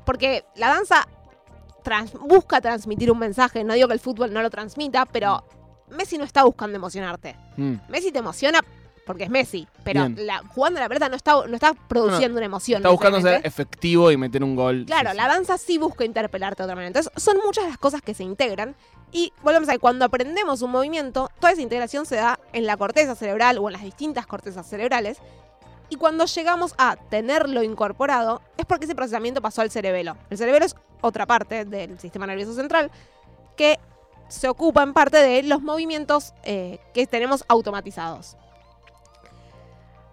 Porque 0.06 0.46
la 0.56 0.70
danza 0.70 1.08
trans- 1.84 2.14
busca 2.14 2.62
transmitir 2.62 3.12
un 3.12 3.20
mensaje. 3.20 3.64
No 3.64 3.74
digo 3.74 3.88
que 3.88 3.94
el 3.94 4.00
fútbol 4.00 4.34
no 4.34 4.42
lo 4.42 4.50
transmita, 4.50 5.06
pero 5.06 5.44
Messi 5.90 6.18
no 6.18 6.24
está 6.24 6.44
buscando 6.44 6.76
emocionarte. 6.78 7.36
Mm. 7.58 7.76
Messi 7.90 8.12
te 8.12 8.20
emociona 8.20 8.60
porque 9.08 9.24
es 9.24 9.30
Messi, 9.32 9.68
pero 9.84 10.08
la- 10.10 10.44
jugando 10.50 10.80
la 10.80 10.88
pelota 10.88 11.10
no 11.10 11.16
está, 11.16 11.32
no 11.48 11.56
está 11.56 11.74
produciendo 11.74 12.38
una 12.38 12.46
emoción. 12.46 12.78
Está 12.80 12.90
buscando 12.90 13.20
ser 13.22 13.42
efectivo 13.46 14.12
y 14.12 14.18
meter 14.18 14.44
un 14.44 14.56
gol. 14.56 14.84
Claro, 14.86 15.12
Sí, 15.12 15.18
la 15.18 15.28
danza 15.28 15.58
sí 15.58 15.78
busca 15.80 16.06
interpelarte 16.06 16.62
de 16.62 16.66
otra 16.66 16.76
manera. 16.76 16.88
Entonces, 16.90 17.12
son 17.16 17.38
muchas 17.44 17.66
las 17.68 17.78
cosas 17.80 18.02
que 18.04 18.14
se 18.14 18.24
integran. 18.24 18.76
Y 19.12 19.32
volvemos 19.42 19.70
a 19.70 19.72
ver, 19.72 19.80
cuando 19.80 20.04
aprendemos 20.06 20.62
un 20.62 20.70
movimiento, 20.72 21.32
toda 21.40 21.54
esa 21.54 21.62
integración 21.62 22.06
se 22.06 22.18
da 22.18 22.40
en 22.52 22.66
la 22.68 22.76
corteza 22.78 23.16
cerebral 23.16 23.58
o 23.58 23.68
en 23.70 23.74
las 23.74 23.82
distintas 23.84 24.28
cortezas 24.28 24.68
cerebrales. 24.68 25.18
Y 25.90 25.96
cuando 25.96 26.26
llegamos 26.26 26.76
a 26.78 26.98
tenerlo 27.10 27.64
incorporado, 27.64 28.42
es 28.58 28.66
porque 28.66 28.84
ese 28.86 28.94
procesamiento 28.96 29.42
pasó 29.42 29.62
al 29.62 29.72
cerebelo. 29.72 30.18
El 30.30 30.38
cerebelo 30.38 30.66
es 30.66 30.76
otra 31.00 31.26
parte 31.26 31.64
del 31.64 31.98
sistema 32.00 32.28
nervioso 32.28 32.54
central 32.54 32.92
que 33.56 33.80
se 34.28 34.50
ocupa 34.50 34.84
en 34.84 34.92
parte 34.94 35.16
de 35.18 35.42
los 35.44 35.62
movimientos 35.62 36.34
eh, 36.44 36.80
que 36.94 37.08
tenemos 37.08 37.46
automatizados. 37.48 38.36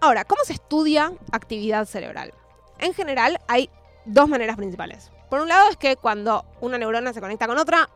Ahora, 0.05 0.27
¿cómo 0.27 0.45
se 0.45 0.53
estudia 0.53 1.15
actividad 1.33 1.87
cerebral? 1.87 2.35
En 2.79 2.93
general, 2.93 3.39
hay 3.49 3.71
dos 4.05 4.29
maneras 4.29 4.55
principales. 4.59 5.11
Por 5.31 5.41
un 5.41 5.49
lado 5.49 5.71
es 5.71 5.79
que 5.79 5.97
cuando 5.97 6.45
una 6.61 6.77
neurona 6.77 7.15
se 7.15 7.23
conecta 7.23 7.47
con 7.47 7.57
otra, 7.57 7.89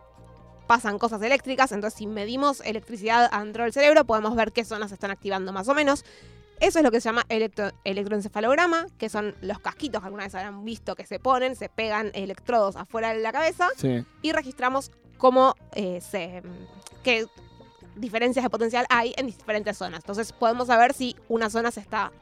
pasan 0.67 0.99
cosas 0.99 1.21
eléctricas, 1.21 1.71
entonces 1.71 1.99
si 1.99 2.07
medimos 2.07 2.63
electricidad 2.63 3.29
adentro 3.31 3.65
del 3.65 3.75
cerebro, 3.75 4.07
podemos 4.07 4.35
ver 4.37 4.53
qué 4.53 4.65
zonas 4.65 4.89
se 4.89 4.95
están 4.95 5.11
activando 5.11 5.53
más 5.53 5.69
o 5.69 5.75
menos. 5.75 6.07
Eso 6.61 6.79
es 6.79 6.83
lo 6.83 6.91
que 6.91 7.03
se 7.03 7.11
llama 7.11 7.27
electro- 7.29 7.73
electroencefalograma, 7.85 8.87
que 8.97 9.11
son 9.11 9.35
los 9.43 9.59
casquitos 9.59 10.01
que 10.01 10.07
alguna 10.07 10.25
vez 10.25 10.35
habrán 10.35 10.65
visto 10.65 10.97
que 10.97 11.05
se 11.05 11.21
ponen, 11.21 11.57
se 11.57 11.69
pegan 11.69 12.11
electrodos 12.15 12.77
afuera 12.77 13.13
de 13.13 13.19
la 13.21 13.33
cabeza 13.33 13.69
Sí. 13.77 14.03
y 14.23 14.33
registramos 14.33 14.93
cómo 15.19 15.55
eh, 15.75 16.01
se 16.01 16.43
qué 17.03 17.27
diferencias 17.99 18.43
de 18.45 18.51
potencial 18.51 18.87
hay 18.91 19.15
en 19.17 19.27
diferentes 19.27 19.77
zonas. 19.77 20.01
Entonces 20.01 20.33
podemos 20.33 20.67
saber 20.69 20.93
si 20.95 21.17
una 21.29 21.51
zona 21.51 21.71
se 21.71 21.81
está 21.81 22.13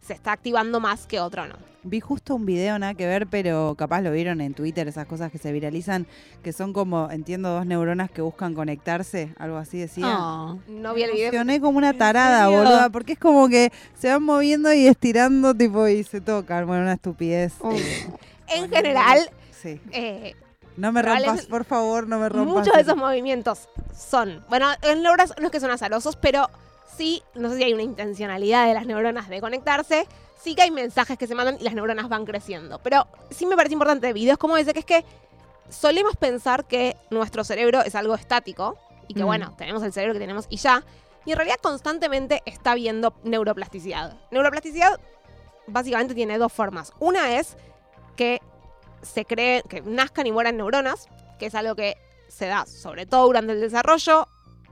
se 0.00 0.12
está 0.14 0.32
activando 0.32 0.80
más 0.80 1.06
que 1.06 1.20
otra 1.20 1.42
o 1.42 1.46
no. 1.46 1.56
Vi 1.82 2.00
justo 2.00 2.34
un 2.34 2.44
video, 2.44 2.78
nada 2.78 2.94
que 2.94 3.06
ver, 3.06 3.26
pero 3.26 3.74
capaz 3.76 4.00
lo 4.00 4.10
vieron 4.10 4.40
en 4.40 4.52
Twitter, 4.54 4.88
esas 4.88 5.06
cosas 5.06 5.30
que 5.30 5.38
se 5.38 5.52
viralizan, 5.52 6.06
que 6.42 6.52
son 6.52 6.72
como, 6.72 7.10
entiendo, 7.10 7.50
dos 7.50 7.66
neuronas 7.66 8.10
que 8.10 8.20
buscan 8.20 8.54
conectarse, 8.54 9.32
algo 9.38 9.56
así 9.56 9.78
decía. 9.78 10.06
Oh. 10.18 10.58
No 10.68 10.94
vi 10.94 11.02
el 11.02 11.12
video. 11.12 11.28
emocioné 11.28 11.60
como 11.60 11.78
una 11.78 11.92
tarada, 11.92 12.48
boluda, 12.48 12.90
porque 12.90 13.12
es 13.12 13.18
como 13.18 13.48
que 13.48 13.70
se 13.94 14.08
van 14.08 14.22
moviendo 14.22 14.72
y 14.72 14.86
estirando, 14.86 15.54
tipo, 15.54 15.86
y 15.88 16.02
se 16.04 16.20
tocan. 16.20 16.66
Bueno, 16.66 16.82
una 16.82 16.94
estupidez. 16.94 17.54
Oh. 17.60 17.72
eh, 17.72 18.08
En 18.48 18.70
general, 18.70 19.30
sí. 19.52 19.80
eh, 19.92 20.34
No 20.78 20.92
me 20.92 21.02
rompas, 21.02 21.46
por 21.46 21.64
favor, 21.64 22.06
no 22.06 22.18
me 22.18 22.28
rompas. 22.28 22.54
muchos 22.54 22.72
de 22.74 22.80
eso. 22.80 22.90
esos 22.92 22.96
movimientos 22.96 23.68
son, 23.96 24.44
bueno, 24.48 24.68
en 24.82 25.02
neuronas 25.02 25.34
no 25.40 25.46
es 25.46 25.50
que 25.50 25.60
son 25.60 25.70
azarosos, 25.70 26.16
pero 26.16 26.48
sí, 26.96 27.22
no 27.34 27.50
sé 27.50 27.56
si 27.56 27.64
hay 27.64 27.72
una 27.72 27.82
intencionalidad 27.82 28.66
de 28.66 28.74
las 28.74 28.86
neuronas 28.86 29.28
de 29.28 29.40
conectarse, 29.40 30.06
sí 30.40 30.54
que 30.54 30.62
hay 30.62 30.70
mensajes 30.70 31.18
que 31.18 31.26
se 31.26 31.34
mandan 31.34 31.56
y 31.60 31.64
las 31.64 31.74
neuronas 31.74 32.08
van 32.08 32.24
creciendo. 32.24 32.78
Pero 32.78 33.06
sí 33.30 33.44
me 33.46 33.56
parece 33.56 33.72
importante 33.72 34.06
de 34.06 34.12
videos 34.12 34.38
como 34.38 34.56
ese, 34.56 34.72
que 34.72 34.78
es 34.78 34.84
que 34.84 35.04
solemos 35.68 36.16
pensar 36.16 36.64
que 36.66 36.96
nuestro 37.10 37.42
cerebro 37.44 37.82
es 37.82 37.94
algo 37.94 38.14
estático 38.14 38.78
y 39.08 39.14
que 39.14 39.24
Mm. 39.24 39.26
bueno, 39.26 39.54
tenemos 39.58 39.82
el 39.82 39.92
cerebro 39.92 40.14
que 40.14 40.20
tenemos 40.20 40.46
y 40.48 40.58
ya. 40.58 40.84
Y 41.26 41.32
en 41.32 41.36
realidad 41.38 41.56
constantemente 41.60 42.42
está 42.46 42.74
viendo 42.74 43.14
neuroplasticidad. 43.24 44.16
Neuroplasticidad 44.30 44.98
básicamente 45.66 46.14
tiene 46.14 46.38
dos 46.38 46.52
formas. 46.52 46.92
Una 47.00 47.34
es 47.38 47.56
que 48.16 48.40
se 49.02 49.24
cree 49.24 49.62
que 49.68 49.80
nazcan 49.82 50.26
y 50.26 50.32
mueran 50.32 50.56
neuronas, 50.56 51.08
que 51.38 51.46
es 51.46 51.54
algo 51.54 51.74
que 51.74 51.96
se 52.28 52.46
da 52.46 52.66
sobre 52.66 53.06
todo 53.06 53.26
durante 53.26 53.52
el 53.52 53.60
desarrollo 53.60 54.28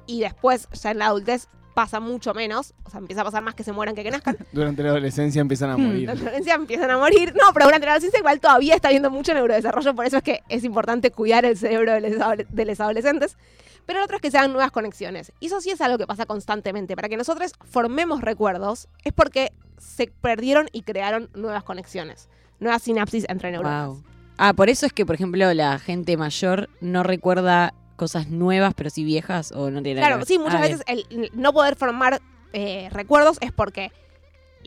y 0.07 0.21
después 0.21 0.69
ya 0.73 0.91
en 0.91 0.99
la 0.99 1.07
adultez 1.07 1.49
pasa 1.75 2.01
mucho 2.01 2.33
menos, 2.33 2.73
o 2.85 2.91
sea, 2.91 3.01
empieza 3.01 3.21
a 3.21 3.25
pasar 3.25 3.43
más 3.43 3.55
que 3.55 3.63
se 3.63 3.71
mueran 3.73 3.95
que 3.95 4.03
que 4.03 4.11
nazcan. 4.11 4.37
Durante 4.53 4.83
la 4.83 4.91
adolescencia 4.91 5.41
empiezan 5.43 5.71
a 5.71 5.77
Hmm. 5.77 5.87
morir. 5.87 6.07
La 6.07 6.13
adolescencia 6.13 6.55
empiezan 6.55 6.91
a 6.91 6.97
morir. 6.99 7.35
No, 7.35 7.53
pero 7.53 7.67
durante 7.67 7.85
la 7.87 7.93
adolescencia 7.93 8.19
igual 8.19 8.41
todavía 8.41 8.75
está 8.75 8.89
habiendo 8.89 9.11
mucho 9.11 9.35
neurodesarrollo, 9.35 9.95
por 9.95 10.07
eso 10.07 10.17
es 10.19 10.23
que 10.23 10.43
es 10.49 10.65
importante 10.65 11.11
cuidar 11.11 11.45
el 11.45 11.57
cerebro 11.57 11.93
de 11.93 12.01
los, 12.01 12.13
adole- 12.13 12.47
de 12.49 12.65
los 12.65 12.81
adolescentes. 12.81 13.37
Pero 13.85 13.99
el 14.01 14.05
otro 14.05 14.17
es 14.17 14.23
que 14.23 14.31
se 14.31 14.39
hagan 14.39 14.53
nuevas 14.53 14.71
conexiones. 14.73 15.33
Y 15.39 15.47
eso 15.47 15.61
sí 15.61 15.71
es 15.71 15.81
algo 15.83 15.99
que 15.99 16.07
pasa 16.07 16.25
constantemente. 16.27 16.97
Para 16.97 17.09
que 17.11 17.17
nosotros 17.17 17.53
formemos 17.71 18.21
recuerdos 18.23 18.89
es 19.05 19.13
porque 19.13 19.53
se 19.79 20.07
perdieron 20.09 20.69
y 20.73 20.81
crearon 20.83 21.29
nuevas 21.35 21.63
conexiones. 21.63 22.29
Nuevas 22.59 22.83
sinapsis 22.83 23.27
entre 23.29 23.53
neuronas. 23.53 23.89
Wow. 23.89 24.03
Ah, 24.39 24.53
por 24.53 24.69
eso 24.69 24.87
es 24.87 24.93
que, 24.93 25.07
por 25.07 25.15
ejemplo, 25.15 25.53
la 25.55 25.79
gente 25.79 26.17
mayor 26.17 26.69
no 26.81 27.03
recuerda 27.03 27.73
cosas 27.97 28.29
nuevas, 28.29 28.75
pero 28.75 28.91
sí 28.91 29.05
viejas, 29.05 29.53
o 29.53 29.71
no 29.71 29.83
tiene 29.83 30.01
Claro, 30.01 30.25
sí, 30.27 30.39
muchas 30.39 30.57
Ah, 30.57 30.61
veces 30.61 30.83
el 30.87 31.31
no 31.33 31.53
poder 31.53 31.77
formar 31.77 32.21
eh, 32.53 32.89
recuerdos 32.93 33.39
es 33.41 33.53
porque 33.53 33.91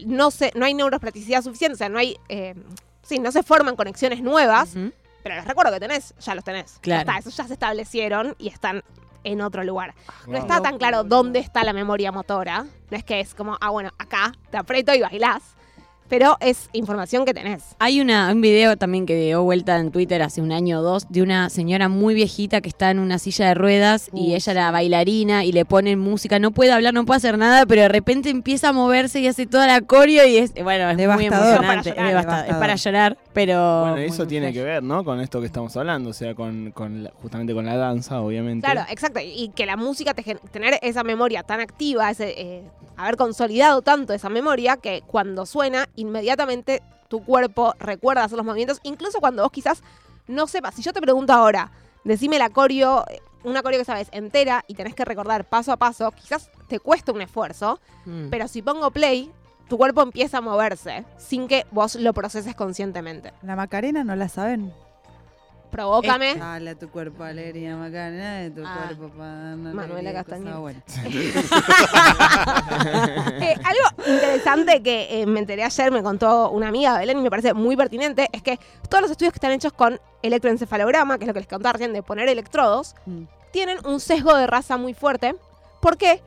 no, 0.05 0.31
se, 0.31 0.51
no 0.55 0.65
hay 0.65 0.73
neuroplasticidad 0.73 1.43
suficiente, 1.43 1.75
o 1.75 1.77
sea, 1.77 1.89
no 1.89 1.99
hay... 1.99 2.17
eh, 2.29 2.55
sí, 3.03 3.19
no 3.19 3.31
se 3.31 3.43
forman 3.43 3.75
conexiones 3.75 4.21
nuevas, 4.23 4.73
pero 5.23 5.35
los 5.35 5.45
recuerdos 5.45 5.73
que 5.75 5.79
tenés, 5.79 6.13
ya 6.19 6.33
los 6.35 6.43
tenés. 6.43 6.75
Ya 6.75 6.81
Claro. 6.81 6.99
está, 7.01 7.17
esos 7.19 7.37
ya 7.37 7.43
se 7.45 7.53
establecieron 7.53 8.35
y 8.39 8.47
están 8.47 8.83
en 9.23 9.41
otro 9.41 9.63
lugar. 9.63 9.93
No 10.25 10.33
Wow. 10.33 10.41
está 10.41 10.61
tan 10.61 10.77
claro 10.77 11.03
dónde 11.03 11.39
está 11.39 11.63
la 11.63 11.73
memoria 11.73 12.11
motora. 12.11 12.65
No 12.89 12.97
es 12.97 13.03
que 13.03 13.19
es 13.19 13.35
como, 13.35 13.57
ah, 13.61 13.69
bueno, 13.69 13.91
acá 13.99 14.31
te 14.49 14.57
aprieto 14.57 14.93
y 14.95 15.01
bailás. 15.01 15.43
Pero 16.09 16.37
es 16.39 16.69
información 16.73 17.23
que 17.23 17.33
tenés. 17.33 17.63
Hay 17.79 18.01
una, 18.01 18.31
un 18.31 18.41
video 18.41 18.75
también 18.77 19.05
que 19.05 19.15
dio 19.15 19.43
vuelta 19.43 19.77
en 19.77 19.91
Twitter 19.91 20.21
hace 20.21 20.41
un 20.41 20.51
año 20.51 20.79
o 20.79 20.81
dos 20.81 21.05
de 21.09 21.21
una 21.21 21.49
señora 21.49 21.87
muy 21.87 22.15
viejita 22.15 22.61
que 22.61 22.69
está 22.69 22.91
en 22.91 22.99
una 22.99 23.19
silla 23.19 23.47
de 23.47 23.53
ruedas 23.53 24.09
y 24.13 24.33
ella 24.33 24.51
era 24.51 24.71
bailarina 24.71 25.45
y 25.45 25.51
le 25.51 25.65
ponen 25.65 25.99
música, 25.99 26.39
no 26.39 26.51
puede 26.51 26.71
hablar, 26.71 26.93
no 26.93 27.05
puede 27.05 27.17
hacer 27.17 27.37
nada, 27.37 27.65
pero 27.65 27.83
de 27.83 27.89
repente 27.89 28.29
empieza 28.29 28.69
a 28.69 28.73
moverse 28.73 29.19
y 29.19 29.27
hace 29.27 29.45
toda 29.45 29.67
la 29.67 29.81
coreo 29.81 30.25
y 30.27 30.37
es, 30.37 30.53
bueno, 30.55 30.89
es 30.89 30.97
muy 30.97 31.25
emocionante, 31.25 31.29
Es 31.29 31.65
para 31.65 31.79
es, 31.81 31.85
llorar, 31.85 32.07
devastador, 32.07 32.49
es 32.49 32.55
para 32.55 32.75
llorar, 32.75 33.17
pero... 33.45 33.81
Bueno, 33.81 33.97
eso 33.97 34.27
tiene 34.27 34.47
flash. 34.47 34.55
que 34.55 34.63
ver, 34.63 34.83
¿no? 34.83 35.03
Con 35.05 35.19
esto 35.21 35.39
que 35.39 35.45
estamos 35.45 35.75
hablando, 35.77 36.09
o 36.09 36.13
sea, 36.13 36.35
con, 36.35 36.71
con 36.71 37.03
la- 37.03 37.11
justamente 37.21 37.53
con 37.53 37.65
la 37.65 37.77
danza, 37.77 38.21
obviamente. 38.21 38.65
Claro, 38.65 38.81
exacto. 38.89 39.19
Y 39.23 39.49
que 39.55 39.65
la 39.65 39.77
música, 39.77 40.13
te 40.13 40.23
tener 40.51 40.77
esa 40.81 41.03
memoria 41.03 41.43
tan 41.43 41.59
activa, 41.61 42.09
ese, 42.09 42.33
eh, 42.39 42.63
haber 42.97 43.15
consolidado 43.15 43.81
tanto 43.81 44.13
esa 44.13 44.29
memoria, 44.29 44.77
que 44.77 45.03
cuando 45.07 45.45
suena, 45.45 45.87
inmediatamente 45.95 46.81
tu 47.07 47.23
cuerpo 47.23 47.73
recuerda 47.79 48.23
hacer 48.25 48.37
los 48.37 48.45
movimientos, 48.45 48.79
incluso 48.83 49.19
cuando 49.19 49.43
vos 49.43 49.51
quizás 49.51 49.81
no 50.27 50.45
sepas. 50.47 50.75
Si 50.75 50.81
yo 50.81 50.91
te 50.93 51.01
pregunto 51.01 51.33
ahora, 51.33 51.71
decime 52.03 52.37
la 52.37 52.49
coreo, 52.49 53.05
eh, 53.09 53.19
una 53.45 53.63
coreo 53.63 53.79
que 53.79 53.85
sabes 53.85 54.09
entera 54.11 54.65
y 54.67 54.73
tenés 54.73 54.93
que 54.95 55.05
recordar 55.05 55.45
paso 55.47 55.71
a 55.71 55.77
paso, 55.77 56.11
quizás 56.11 56.51
te 56.67 56.79
cuesta 56.79 57.11
un 57.13 57.21
esfuerzo, 57.21 57.79
Mm. 58.05 58.29
pero 58.29 58.47
si 58.47 58.61
pongo 58.61 58.91
play, 58.91 59.31
tu 59.69 59.77
cuerpo 59.77 60.01
empieza 60.01 60.39
a 60.39 60.41
moverse 60.41 61.05
sin 61.17 61.47
que 61.47 61.65
vos 61.71 61.95
lo 61.95 62.13
proceses 62.13 62.55
conscientemente. 62.55 63.31
La 63.43 63.55
Macarena 63.55 64.03
no 64.03 64.15
la 64.15 64.27
saben. 64.27 64.73
Provócame. 65.71 66.35
Dale 66.35 66.71
a 66.71 66.75
tu 66.75 66.89
cuerpo 66.89 67.23
alegría, 67.23 67.77
Macarena, 67.77 68.39
de 68.39 68.49
tu 68.49 68.63
Ah. 68.65 68.85
cuerpo 68.87 69.09
para 69.15 69.55
Manuela 69.55 70.11
Castañeda. 70.13 70.57
Bueno. 70.57 70.81
Eh, 73.41 73.55
algo 73.63 74.11
interesante 74.11 74.81
que 74.81 75.21
eh, 75.21 75.25
me 75.25 75.39
enteré 75.39 75.63
ayer, 75.63 75.91
me 75.91 76.03
contó 76.03 76.49
una 76.49 76.67
amiga, 76.67 76.97
Belén, 76.97 77.19
y 77.19 77.21
me 77.21 77.29
parece 77.29 77.53
muy 77.53 77.75
pertinente, 77.77 78.27
es 78.31 78.41
que 78.41 78.59
todos 78.89 79.01
los 79.01 79.11
estudios 79.11 79.33
que 79.33 79.37
están 79.37 79.51
hechos 79.51 79.73
con 79.73 79.99
electroencefalograma, 80.21 81.17
que 81.17 81.23
es 81.23 81.27
lo 81.27 81.33
que 81.33 81.39
les 81.41 81.49
contaba 81.49 81.73
recién 81.73 81.93
de 81.93 82.03
poner 82.03 82.27
electrodos, 82.29 82.95
Mm. 83.05 83.23
tienen 83.51 83.77
un 83.85 83.99
sesgo 83.99 84.35
de 84.35 84.47
raza 84.47 84.77
muy 84.77 84.93
fuerte, 84.93 85.35
porque 85.81 86.21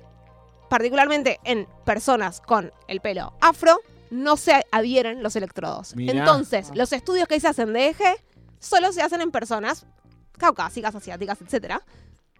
particularmente 0.73 1.39
en 1.45 1.69
personas 1.85 2.41
con 2.41 2.73
el 2.89 3.03
pelo 3.03 3.35
afro, 3.43 3.79
no 4.11 4.39
se 4.39 4.65
adhieren 4.73 5.23
los 5.23 5.37
electrodos. 5.37 5.95
Mirá. 5.95 6.21
Entonces, 6.21 6.71
los 6.75 6.95
estudios 6.95 7.29
que 7.29 7.39
se 7.41 7.49
hacen 7.49 7.75
de 7.75 7.89
eje 7.89 8.17
solo 8.59 8.91
se 8.91 9.03
hacen 9.03 9.21
en 9.21 9.31
personas 9.31 9.85
caucásicas, 10.39 10.95
asiáticas, 10.95 11.43
etcétera, 11.43 11.83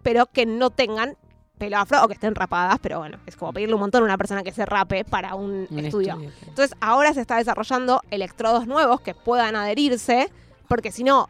pero 0.01 0.25
que 0.25 0.47
no 0.47 0.71
tengan 0.71 1.15
pelo 1.59 1.77
afro 1.77 2.03
o 2.03 2.07
que 2.07 2.15
estén 2.15 2.33
rapadas, 2.33 2.79
pero 2.81 2.97
bueno, 2.97 3.19
es 3.27 3.35
como 3.35 3.53
pedirle 3.53 3.75
un 3.75 3.81
montón 3.81 4.01
a 4.01 4.05
una 4.05 4.17
persona 4.17 4.41
que 4.41 4.51
se 4.51 4.65
rape 4.65 5.05
para 5.05 5.35
un, 5.35 5.67
Un 5.69 5.79
estudio. 5.79 6.15
claro. 6.15 6.31
Entonces, 6.47 6.75
ahora 6.81 7.13
se 7.13 7.21
está 7.21 7.37
desarrollando 7.37 8.01
electrodos 8.09 8.65
nuevos 8.65 8.99
que 9.01 9.13
puedan 9.13 9.55
adherirse, 9.55 10.31
porque 10.67 10.91
si 10.91 11.03
no, 11.03 11.29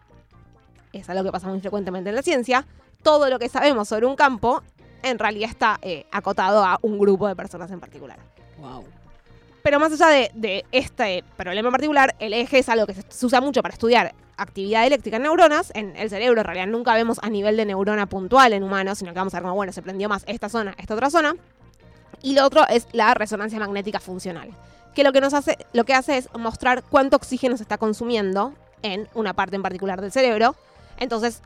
es 0.93 1.09
algo 1.09 1.25
que 1.25 1.33
pasa 1.33 1.49
muy 1.49 1.59
frecuentemente 1.59 2.11
en 2.11 2.15
la 2.15 2.23
ciencia, 2.23 2.65
todo 3.01 3.29
lo 3.29 3.39
que 3.39 3.49
sabemos 3.49 3.89
sobre 3.89 4.05
un 4.05 4.15
campo 4.15 4.63
en 5.03 5.19
realidad 5.19 5.49
está 5.49 5.79
eh, 5.81 6.05
acotado 6.11 6.63
a 6.63 6.79
un 6.81 6.97
grupo 6.97 7.27
de 7.27 7.35
personas 7.35 7.69
en 7.71 7.79
particular. 7.79 8.17
Wow. 8.59 8.83
Pero 9.61 9.79
más 9.79 9.93
allá 9.93 10.07
de, 10.07 10.31
de 10.33 10.65
este 10.71 11.23
problema 11.37 11.69
en 11.69 11.71
particular, 11.71 12.15
el 12.19 12.33
eje 12.33 12.59
es 12.59 12.69
algo 12.69 12.85
que 12.85 12.95
se, 12.95 13.03
se 13.07 13.25
usa 13.25 13.39
mucho 13.39 13.61
para 13.61 13.73
estudiar 13.73 14.13
actividad 14.35 14.85
eléctrica 14.85 15.17
en 15.17 15.23
neuronas. 15.23 15.71
En 15.75 15.95
el 15.95 16.09
cerebro, 16.09 16.41
en 16.41 16.45
realidad, 16.45 16.67
nunca 16.67 16.93
vemos 16.95 17.19
a 17.21 17.29
nivel 17.29 17.55
de 17.55 17.65
neurona 17.65 18.07
puntual 18.07 18.53
en 18.53 18.63
humanos, 18.63 18.97
sino 18.97 19.13
que 19.13 19.19
vamos 19.19 19.33
a 19.33 19.37
ver 19.37 19.43
como, 19.43 19.55
bueno, 19.55 19.71
se 19.71 19.81
prendió 19.81 20.09
más 20.09 20.23
esta 20.27 20.49
zona, 20.49 20.75
esta 20.77 20.95
otra 20.95 21.09
zona. 21.09 21.35
Y 22.21 22.35
lo 22.35 22.45
otro 22.45 22.65
es 22.67 22.87
la 22.91 23.13
resonancia 23.13 23.59
magnética 23.59 23.99
funcional, 23.99 24.49
que 24.95 25.03
lo 25.03 25.11
que 25.11 25.21
nos 25.21 25.33
hace, 25.33 25.57
lo 25.73 25.83
que 25.83 25.93
hace 25.93 26.17
es 26.17 26.29
mostrar 26.37 26.83
cuánto 26.83 27.17
oxígeno 27.17 27.57
se 27.57 27.63
está 27.63 27.77
consumiendo 27.77 28.53
en 28.81 29.07
una 29.13 29.33
parte 29.33 29.55
en 29.55 29.61
particular 29.61 30.01
del 30.01 30.11
cerebro. 30.11 30.55
Entonces, 30.97 31.41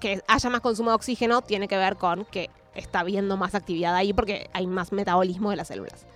que 0.00 0.22
haya 0.26 0.50
más 0.50 0.60
consumo 0.60 0.90
de 0.90 0.96
oxígeno 0.96 1.42
tiene 1.42 1.68
que 1.68 1.76
ver 1.76 1.96
con 1.96 2.24
que 2.24 2.50
está 2.74 3.00
habiendo 3.00 3.36
más 3.36 3.54
actividad 3.54 3.94
ahí 3.94 4.12
porque 4.12 4.48
hay 4.52 4.66
más 4.66 4.92
metabolismo 4.92 5.50
de 5.50 5.56
las 5.56 5.68
células. 5.68 6.06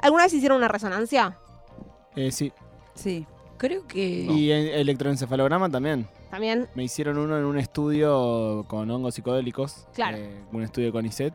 ¿Alguna 0.00 0.24
vez 0.24 0.32
hicieron 0.34 0.58
una 0.58 0.68
resonancia? 0.68 1.36
Eh, 2.16 2.30
sí. 2.32 2.52
Sí. 2.94 3.26
Creo 3.58 3.86
que... 3.86 4.00
Y 4.30 4.50
en- 4.52 4.68
electroencefalograma 4.68 5.68
también. 5.68 6.08
También. 6.30 6.68
Me 6.74 6.84
hicieron 6.84 7.18
uno 7.18 7.36
en 7.38 7.44
un 7.44 7.58
estudio 7.58 8.64
con 8.68 8.90
hongos 8.90 9.14
psicodélicos. 9.14 9.86
Claro. 9.92 10.16
eh, 10.16 10.40
un 10.52 10.62
estudio 10.62 10.92
con 10.92 11.04
ISET 11.04 11.34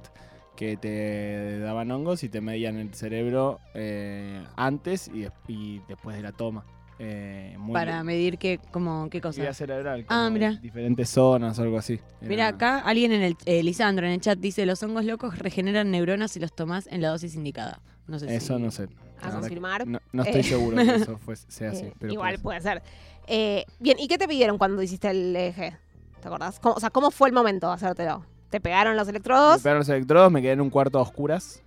que 0.56 0.78
te 0.78 1.60
daban 1.60 1.92
hongos 1.92 2.24
y 2.24 2.30
te 2.30 2.40
medían 2.42 2.78
el 2.80 2.94
cerebro 2.96 3.60
eh, 3.74 4.44
antes 4.56 5.12
y 5.48 5.80
después 5.88 6.16
de 6.16 6.24
la 6.24 6.32
toma. 6.32 6.64
Eh, 6.98 7.56
muy 7.60 7.74
Para 7.74 8.04
medir 8.04 8.38
qué, 8.38 8.60
como, 8.72 9.10
qué 9.10 9.20
cosa. 9.20 9.54
cerebral. 9.54 10.06
Ah, 10.08 10.30
mira. 10.32 10.52
Diferentes 10.62 11.10
zonas 11.10 11.60
o 11.60 11.64
algo 11.64 11.78
así. 11.78 12.00
Mira, 12.22 12.48
acá 12.48 12.80
alguien 12.80 13.12
en 13.12 13.22
el, 13.22 13.38
eh, 13.46 13.64
Lisandro 13.64 14.06
en 14.06 14.14
el 14.14 14.22
chat 14.22 14.40
dice, 14.40 14.66
los 14.66 14.82
hongos 14.82 15.04
locos 15.06 15.38
regeneran 15.40 15.92
neuronas 15.92 16.32
si 16.32 16.40
los 16.40 16.54
tomás 16.56 16.88
en 16.88 17.02
la 17.02 17.10
dosis 17.10 17.36
indicada. 17.36 17.82
No 18.08 18.18
sé 18.20 18.34
Eso 18.34 18.56
si... 18.58 18.62
no 18.64 18.72
sé. 18.72 18.88
A 19.22 19.32
confirmar. 19.32 19.84
que 19.84 19.90
No, 19.90 20.00
no 20.14 20.24
estoy 20.24 20.42
Eh. 20.42 20.44
seguro 20.44 20.78
que 20.78 20.96
eso 20.96 21.18
fue- 21.18 21.36
sea 21.48 21.72
así. 21.72 21.86
Eh, 21.86 21.94
pero 22.00 22.14
igual 22.14 22.38
puede 22.40 22.62
puede 22.62 22.62
ser. 22.62 22.84
Eh, 23.28 23.66
bien, 23.80 23.98
¿y 24.00 24.08
qué 24.08 24.18
te 24.18 24.28
pidieron 24.28 24.58
cuando 24.58 24.82
hiciste 24.82 25.10
el 25.10 25.36
eje? 25.36 25.76
¿Te 26.22 26.28
acordás? 26.28 26.60
¿Cómo- 26.60 26.76
o 26.76 26.80
sea, 26.80 26.92
¿cómo 26.92 27.12
fue 27.12 27.28
el 27.30 27.34
momento 27.34 27.68
de 27.68 27.74
hacértelo? 27.74 28.26
¿Te 28.50 28.62
pegaron 28.62 28.96
los 28.96 29.06
ser. 29.06 29.14
Me 29.14 29.18
electrodos? 29.18 29.62
pegaron 29.64 29.80
los 29.80 29.90
electrodos, 29.90 30.32
me 30.32 30.42
quedé 30.42 30.52
en 30.54 30.62
un 30.62 30.70
cuarto 30.70 31.00
a 31.00 31.02
oscuras 31.02 31.62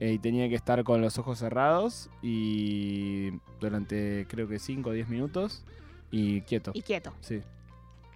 y 0.00 0.18
tenía 0.18 0.48
que 0.48 0.54
estar 0.56 0.82
con 0.84 1.00
los 1.00 1.18
ojos 1.18 1.38
cerrados 1.38 2.10
y 2.22 3.30
durante 3.60 4.26
creo 4.28 4.48
que 4.48 4.58
5 4.58 4.90
o 4.90 4.92
10 4.92 5.08
minutos 5.08 5.64
y 6.10 6.40
quieto. 6.42 6.72
Y 6.74 6.82
quieto. 6.82 7.12
Sí. 7.20 7.40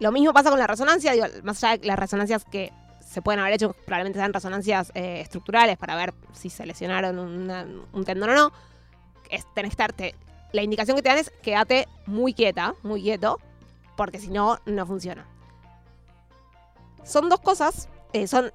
Lo 0.00 0.12
mismo 0.12 0.32
pasa 0.32 0.50
con 0.50 0.58
la 0.58 0.66
resonancia, 0.66 1.12
digo, 1.12 1.26
más 1.42 1.62
allá 1.64 1.78
de 1.78 1.86
las 1.86 1.98
resonancias 1.98 2.44
que 2.44 2.72
se 3.00 3.22
pueden 3.22 3.40
haber 3.40 3.54
hecho, 3.54 3.74
probablemente 3.86 4.18
sean 4.18 4.32
resonancias 4.32 4.92
eh, 4.94 5.20
estructurales 5.20 5.76
para 5.78 5.96
ver 5.96 6.14
si 6.32 6.50
se 6.50 6.66
lesionaron 6.66 7.18
una- 7.18 7.66
un 7.92 8.04
tendón 8.04 8.30
o 8.30 8.34
no. 8.34 8.52
Es, 9.30 9.44
tenés 9.54 9.70
que 9.70 9.82
estarte. 9.82 10.14
La 10.52 10.62
indicación 10.62 10.96
que 10.96 11.02
te 11.02 11.08
dan 11.08 11.18
es 11.18 11.30
quédate 11.42 11.88
muy 12.06 12.32
quieta, 12.34 12.74
muy 12.82 13.02
quieto, 13.02 13.38
porque 13.96 14.18
si 14.18 14.28
no, 14.28 14.58
no 14.66 14.86
funciona. 14.86 15.26
Son 17.04 17.28
dos 17.28 17.40
cosas. 17.40 17.88
eh, 18.12 18.26
son. 18.26 18.52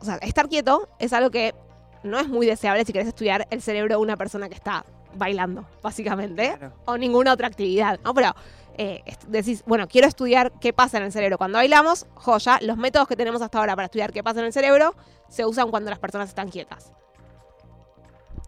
O 0.00 0.04
sea, 0.04 0.16
estar 0.16 0.48
quieto 0.48 0.88
es 0.98 1.12
algo 1.12 1.30
que 1.30 1.54
no 2.02 2.18
es 2.18 2.28
muy 2.28 2.46
deseable 2.46 2.84
si 2.84 2.92
querés 2.92 3.08
estudiar 3.08 3.46
el 3.50 3.60
cerebro 3.62 3.96
de 3.96 4.02
una 4.02 4.16
persona 4.16 4.48
que 4.48 4.54
está 4.54 4.84
bailando, 5.14 5.66
básicamente 5.82 6.54
Claro. 6.56 6.74
o 6.84 6.96
ninguna 6.96 7.32
otra 7.32 7.46
actividad, 7.48 7.98
¿no? 8.04 8.14
Pero 8.14 8.34
eh, 8.78 9.02
decís, 9.26 9.62
bueno, 9.66 9.88
quiero 9.88 10.06
estudiar 10.06 10.52
qué 10.60 10.72
pasa 10.72 10.98
en 10.98 11.04
el 11.04 11.12
cerebro 11.12 11.36
cuando 11.36 11.58
bailamos, 11.58 12.06
joya, 12.14 12.58
los 12.62 12.76
métodos 12.76 13.08
que 13.08 13.16
tenemos 13.16 13.42
hasta 13.42 13.58
ahora 13.58 13.74
para 13.76 13.86
estudiar 13.86 14.12
qué 14.12 14.22
pasa 14.22 14.40
en 14.40 14.46
el 14.46 14.52
cerebro 14.52 14.94
se 15.28 15.44
usan 15.44 15.70
cuando 15.70 15.90
las 15.90 15.98
personas 15.98 16.28
están 16.28 16.48
quietas. 16.48 16.92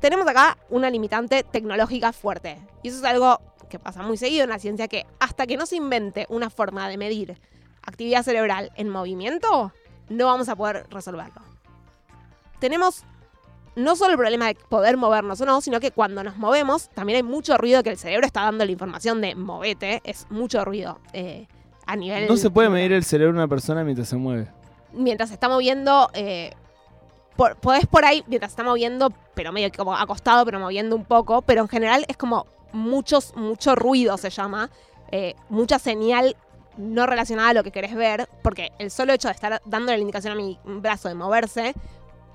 Tenemos 0.00 0.26
acá 0.26 0.58
una 0.70 0.90
limitante 0.90 1.44
tecnológica 1.44 2.12
fuerte. 2.12 2.58
Y 2.82 2.88
eso 2.88 2.98
es 2.98 3.04
algo 3.04 3.40
que 3.68 3.78
pasa 3.78 4.02
muy 4.02 4.16
seguido 4.16 4.44
en 4.44 4.50
la 4.50 4.58
ciencia, 4.58 4.88
que 4.88 5.06
hasta 5.20 5.46
que 5.46 5.56
no 5.56 5.66
se 5.66 5.76
invente 5.76 6.26
una 6.28 6.50
forma 6.50 6.88
de 6.88 6.96
medir 6.98 7.40
actividad 7.82 8.22
cerebral 8.22 8.70
en 8.76 8.88
movimiento, 8.88 9.72
no 10.08 10.26
vamos 10.26 10.48
a 10.48 10.56
poder 10.56 10.86
resolverlo. 10.90 11.42
Tenemos 12.58 13.04
no 13.74 13.96
solo 13.96 14.12
el 14.12 14.18
problema 14.18 14.46
de 14.46 14.54
poder 14.54 14.96
movernos 14.96 15.40
o 15.40 15.46
no, 15.46 15.60
sino 15.60 15.80
que 15.80 15.90
cuando 15.90 16.22
nos 16.22 16.36
movemos 16.36 16.88
también 16.90 17.16
hay 17.16 17.22
mucho 17.22 17.56
ruido 17.56 17.82
que 17.82 17.90
el 17.90 17.98
cerebro 17.98 18.26
está 18.26 18.42
dando 18.42 18.64
la 18.64 18.70
información 18.70 19.20
de 19.20 19.34
movete, 19.34 20.00
es 20.04 20.26
mucho 20.30 20.64
ruido 20.64 20.98
eh, 21.12 21.46
a 21.86 21.96
nivel... 21.96 22.28
No 22.28 22.36
se 22.36 22.50
puede 22.50 22.68
medir 22.68 22.92
el 22.92 23.04
cerebro 23.04 23.32
de 23.32 23.38
una 23.38 23.48
persona 23.48 23.82
mientras 23.84 24.08
se 24.08 24.16
mueve. 24.16 24.48
Mientras 24.92 25.30
se 25.30 25.34
está 25.34 25.48
moviendo, 25.48 26.10
eh, 26.12 26.52
por, 27.36 27.56
podés 27.56 27.86
por 27.86 28.04
ahí, 28.04 28.22
mientras 28.26 28.52
se 28.52 28.54
está 28.54 28.64
moviendo, 28.64 29.12
pero 29.34 29.52
medio 29.52 29.70
como 29.74 29.94
acostado, 29.96 30.44
pero 30.44 30.60
moviendo 30.60 30.94
un 30.94 31.04
poco, 31.04 31.42
pero 31.42 31.62
en 31.62 31.68
general 31.68 32.04
es 32.08 32.16
como 32.16 32.46
muchos, 32.72 33.34
mucho 33.36 33.74
ruido 33.74 34.18
se 34.18 34.28
llama, 34.28 34.70
eh, 35.10 35.34
mucha 35.48 35.78
señal 35.78 36.36
no 36.76 37.06
relacionada 37.06 37.50
a 37.50 37.54
lo 37.54 37.62
que 37.62 37.70
querés 37.70 37.94
ver, 37.94 38.28
porque 38.42 38.72
el 38.78 38.90
solo 38.90 39.12
hecho 39.12 39.28
de 39.28 39.34
estar 39.34 39.60
dándole 39.64 39.98
la 39.98 40.00
indicación 40.00 40.32
a 40.32 40.36
mi 40.36 40.58
brazo 40.64 41.08
de 41.08 41.14
moverse 41.14 41.74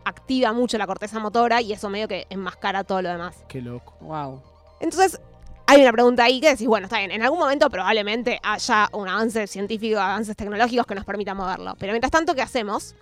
activa 0.07 0.53
mucho 0.53 0.77
la 0.77 0.87
corteza 0.87 1.19
motora 1.19 1.61
y 1.61 1.73
eso 1.73 1.89
medio 1.89 2.07
que 2.07 2.25
enmascara 2.29 2.83
todo 2.83 3.01
lo 3.01 3.09
demás. 3.09 3.35
Qué 3.47 3.61
loco. 3.61 3.95
Wow. 4.01 4.41
Entonces, 4.79 5.19
hay 5.65 5.81
una 5.81 5.91
pregunta 5.91 6.23
ahí 6.23 6.39
que 6.39 6.49
decís, 6.51 6.67
bueno, 6.67 6.85
está 6.85 6.99
bien, 6.99 7.11
en 7.11 7.21
algún 7.23 7.39
momento 7.39 7.69
probablemente 7.69 8.39
haya 8.41 8.89
un 8.93 9.07
avance 9.09 9.47
científico, 9.47 9.99
avances 9.99 10.35
tecnológicos 10.35 10.85
que 10.85 10.95
nos 10.95 11.03
permitan 11.05 11.35
moverlo. 11.35 11.75
Pero 11.77 11.91
mientras 11.93 12.11
tanto, 12.11 12.33
¿qué 12.35 12.41
hacemos? 12.41 12.95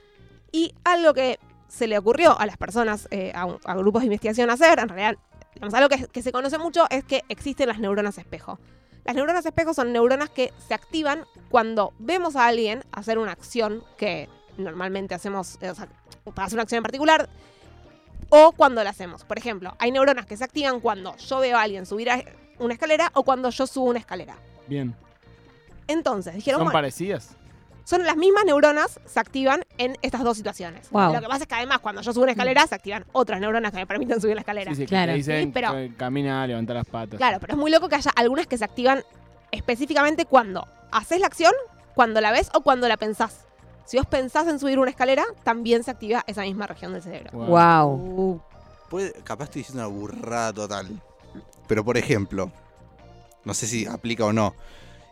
Y 0.51 0.73
algo 0.83 1.13
que 1.13 1.39
se 1.67 1.87
le 1.87 1.97
ocurrió 1.97 2.39
a 2.39 2.45
las 2.45 2.57
personas, 2.57 3.07
eh, 3.11 3.31
a, 3.35 3.45
un- 3.45 3.59
a 3.65 3.75
grupos 3.75 4.01
de 4.01 4.05
investigación 4.07 4.49
hacer, 4.49 4.79
en 4.79 4.89
realidad, 4.89 5.17
digamos, 5.53 5.73
algo 5.73 5.89
que, 5.89 6.07
que 6.07 6.21
se 6.23 6.31
conoce 6.31 6.57
mucho 6.57 6.85
es 6.89 7.03
que 7.03 7.23
existen 7.29 7.67
las 7.67 7.79
neuronas 7.79 8.17
espejo. 8.17 8.59
Las 9.03 9.15
neuronas 9.15 9.45
espejo 9.45 9.73
son 9.75 9.93
neuronas 9.93 10.29
que 10.31 10.51
se 10.67 10.73
activan 10.73 11.25
cuando 11.49 11.93
vemos 11.99 12.35
a 12.35 12.47
alguien 12.47 12.83
hacer 12.91 13.19
una 13.19 13.31
acción 13.33 13.83
que 13.97 14.27
normalmente 14.57 15.15
hacemos, 15.15 15.57
eh, 15.61 15.69
o 15.69 15.75
sea, 15.75 15.87
para 16.33 16.45
hacer 16.45 16.55
una 16.57 16.63
acción 16.63 16.77
en 16.77 16.83
particular, 16.83 17.29
o 18.29 18.51
cuando 18.53 18.83
la 18.83 18.89
hacemos. 18.89 19.23
Por 19.23 19.37
ejemplo, 19.37 19.75
hay 19.79 19.91
neuronas 19.91 20.25
que 20.25 20.35
se 20.37 20.43
activan 20.43 20.79
cuando 20.79 21.15
yo 21.17 21.39
veo 21.39 21.57
a 21.57 21.61
alguien 21.61 21.85
subir 21.85 22.09
a 22.09 22.23
una 22.59 22.73
escalera 22.73 23.11
o 23.13 23.23
cuando 23.23 23.49
yo 23.49 23.67
subo 23.67 23.85
una 23.85 23.99
escalera. 23.99 24.35
Bien. 24.67 24.95
Entonces, 25.87 26.33
dijeron, 26.33 26.59
¿Son 26.59 26.65
bueno, 26.65 26.73
parecidas? 26.77 27.35
son 27.83 28.03
las 28.03 28.17
mismas 28.17 28.45
neuronas 28.45 28.99
se 29.05 29.19
activan 29.19 29.63
en 29.77 29.95
estas 30.01 30.23
dos 30.23 30.35
situaciones. 30.37 30.89
Wow. 30.89 31.13
Lo 31.13 31.21
que 31.21 31.27
pasa 31.27 31.43
es 31.43 31.47
que 31.47 31.53
además 31.53 31.77
cuando 31.79 32.01
yo 32.01 32.11
subo 32.13 32.23
una 32.23 32.31
escalera 32.31 32.65
se 32.65 32.73
activan 32.73 33.05
otras 33.11 33.39
neuronas 33.39 33.71
que 33.71 33.77
me 33.77 33.85
permiten 33.85 34.19
subir 34.19 34.33
la 34.33 34.41
escalera. 34.41 34.71
Sí, 34.71 34.77
sí, 34.77 34.81
que 34.83 34.87
Claro. 34.87 35.11
te 35.11 35.17
dicen 35.17 35.43
Sí, 35.45 35.51
pero- 35.53 35.73
que 35.73 35.93
camina, 35.95 36.47
levanta 36.47 36.73
las 36.73 36.87
patas. 36.87 37.17
Claro, 37.19 37.37
pero 37.39 37.53
es 37.53 37.59
muy 37.59 37.69
loco 37.69 37.87
que 37.87 37.95
haya 37.95 38.09
algunas 38.15 38.47
que 38.47 38.57
se 38.57 38.65
activan 38.65 39.03
específicamente 39.51 40.25
cuando 40.25 40.67
haces 40.91 41.19
la 41.19 41.27
acción, 41.27 41.53
cuando 41.93 42.21
la 42.21 42.31
ves 42.31 42.49
o 42.55 42.61
cuando 42.61 42.87
la 42.87 42.97
pensás. 42.97 43.45
Si 43.85 43.97
vos 43.97 44.05
pensás 44.07 44.47
en 44.47 44.59
subir 44.59 44.79
una 44.79 44.89
escalera, 44.89 45.23
también 45.43 45.83
se 45.83 45.91
activa 45.91 46.23
esa 46.27 46.41
misma 46.41 46.67
región 46.67 46.93
del 46.93 47.01
cerebro. 47.03 47.31
Wow. 47.33 47.47
Wow. 47.47 47.89
Uh, 47.93 48.41
Puede- 48.89 49.13
capaz 49.23 49.45
estoy 49.45 49.61
diciendo 49.61 49.87
una 49.87 49.95
burrada 49.99 50.53
total. 50.53 50.87
Pero 51.67 51.83
por 51.83 51.97
ejemplo, 51.97 52.51
no 53.43 53.53
sé 53.53 53.67
si 53.67 53.85
aplica 53.85 54.25
o 54.25 54.33
no. 54.33 54.53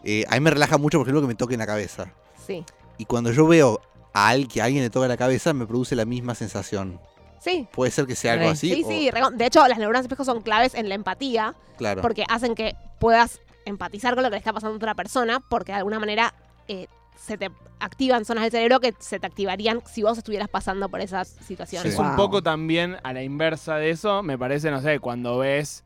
eh, 0.04 0.26
a 0.30 0.34
mí 0.34 0.40
me 0.42 0.50
relaja 0.50 0.78
mucho, 0.78 0.98
por 0.98 1.08
ejemplo, 1.08 1.22
que 1.22 1.28
me 1.28 1.36
toque 1.36 1.54
en 1.54 1.60
la 1.60 1.66
cabeza. 1.66 2.12
Sí. 2.46 2.66
Y 2.98 3.06
cuando 3.06 3.32
yo 3.32 3.48
veo 3.48 3.80
a 4.14 4.28
alguien 4.30 4.50
que 4.50 4.62
a 4.62 4.66
alguien 4.66 4.84
le 4.84 4.90
toca 4.90 5.08
la 5.08 5.16
cabeza, 5.18 5.54
me 5.54 5.66
produce 5.66 5.96
la 5.96 6.04
misma 6.06 6.36
sensación. 6.36 7.00
Sí. 7.40 7.68
Puede 7.72 7.90
ser 7.92 8.06
que 8.06 8.16
sea 8.16 8.34
algo 8.34 8.50
así. 8.50 8.74
Sí, 8.74 8.84
o- 8.84 8.88
sí. 8.88 9.10
De 9.38 9.46
hecho, 9.46 9.66
las 9.68 9.78
neuronas 9.78 10.04
espejo 10.04 10.26
son 10.26 10.42
claves 10.42 10.74
en 10.76 10.90
la 10.90 10.96
empatía 10.96 11.56
Claro. 11.78 12.02
porque 12.02 12.26
hacen 12.30 12.54
que 12.56 12.76
puedas 13.00 13.40
empatizar 13.66 14.14
con 14.14 14.24
lo 14.24 14.30
que 14.30 14.34
le 14.36 14.38
está 14.40 14.52
pasando 14.54 14.74
a 14.74 14.78
otra 14.78 14.94
persona 14.96 15.40
porque 15.50 15.72
de 15.72 15.78
alguna 15.78 16.00
manera 16.00 16.34
eh, 16.68 16.88
se 17.16 17.38
te 17.38 17.50
activan 17.80 18.26
zonas 18.26 18.44
del 18.44 18.52
cerebro 18.52 18.80
que 18.80 18.94
se 19.00 19.20
te 19.20 19.28
activarían 19.28 19.82
si 19.86 20.04
vos 20.04 20.18
estuvieras 20.18 20.50
pasando 20.50 20.90
por 20.90 21.02
esas 21.02 21.28
situaciones. 21.28 21.94
Es 21.94 22.00
un 22.00 22.16
poco 22.16 22.42
también 22.42 22.98
a 23.04 23.14
la 23.14 23.24
inversa 23.24 23.76
de 23.76 23.90
eso, 23.90 24.24
me 24.24 24.38
parece, 24.38 24.72
no 24.72 24.82
sé, 24.82 25.00
cuando 25.00 25.38
ves, 25.40 25.84